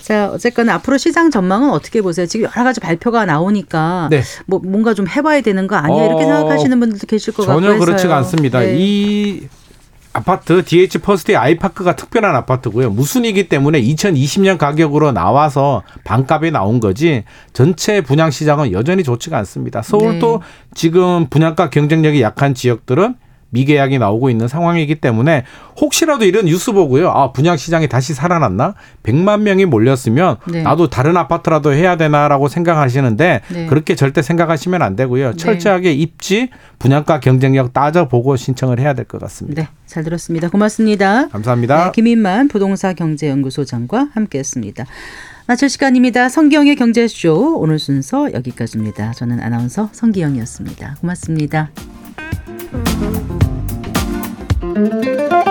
[0.00, 2.26] 자, 어쨌거나 앞으로 시장 전망은 어떻게 보세요?
[2.26, 4.22] 지금 여러 가지 발표가 나오니까 네.
[4.46, 7.72] 뭐 뭔가 좀 해봐야 되는 거 아니야 이렇게 어, 생각하시는 분들도 계실 것 같고 전혀
[7.72, 7.84] 해서요.
[7.84, 8.60] 그렇지가 않습니다.
[8.60, 8.76] 네.
[8.78, 9.48] 이
[10.12, 12.90] 아파트 DH 퍼스티어 아이파크가 특별한 아파트고요.
[12.90, 19.82] 무순위기 때문에 2020년 가격으로 나와서 반값에 나온 거지 전체 분양 시장은 여전히 좋지가 않습니다.
[19.82, 20.46] 서울도 네.
[20.74, 23.14] 지금 분양가 경쟁력이 약한 지역들은
[23.50, 25.44] 미계약이 나오고 있는 상황이기 때문에
[25.80, 27.10] 혹시라도 이런 뉴스 보고요.
[27.10, 28.74] 아, 분양 시장이 다시 살아났나?
[29.02, 30.62] 100만 명이 몰렸으면 네.
[30.62, 33.66] 나도 다른 아파트라도 해야 되나라고 생각하시는데 네.
[33.66, 35.34] 그렇게 절대 생각하시면 안 되고요.
[35.36, 39.62] 철저하게 입지, 분양가 경쟁력 따져보고 신청을 해야 될 것 같습니다.
[39.62, 40.48] 네, 잘 들었습니다.
[40.50, 41.28] 고맙습니다.
[41.28, 41.84] 감사합니다.
[41.86, 44.84] 네, 김인만 부동산 경제연구소장과 함께 했습니다.
[45.46, 46.28] 마칠 시간입니다.
[46.28, 49.12] 성기영의 경제쇼 오늘 순서 여기까지입니다.
[49.12, 50.96] 저는 아나운서 성기영이었습니다.
[51.00, 51.70] 고맙습니다.
[52.70, 53.06] Thank
[55.06, 55.47] you.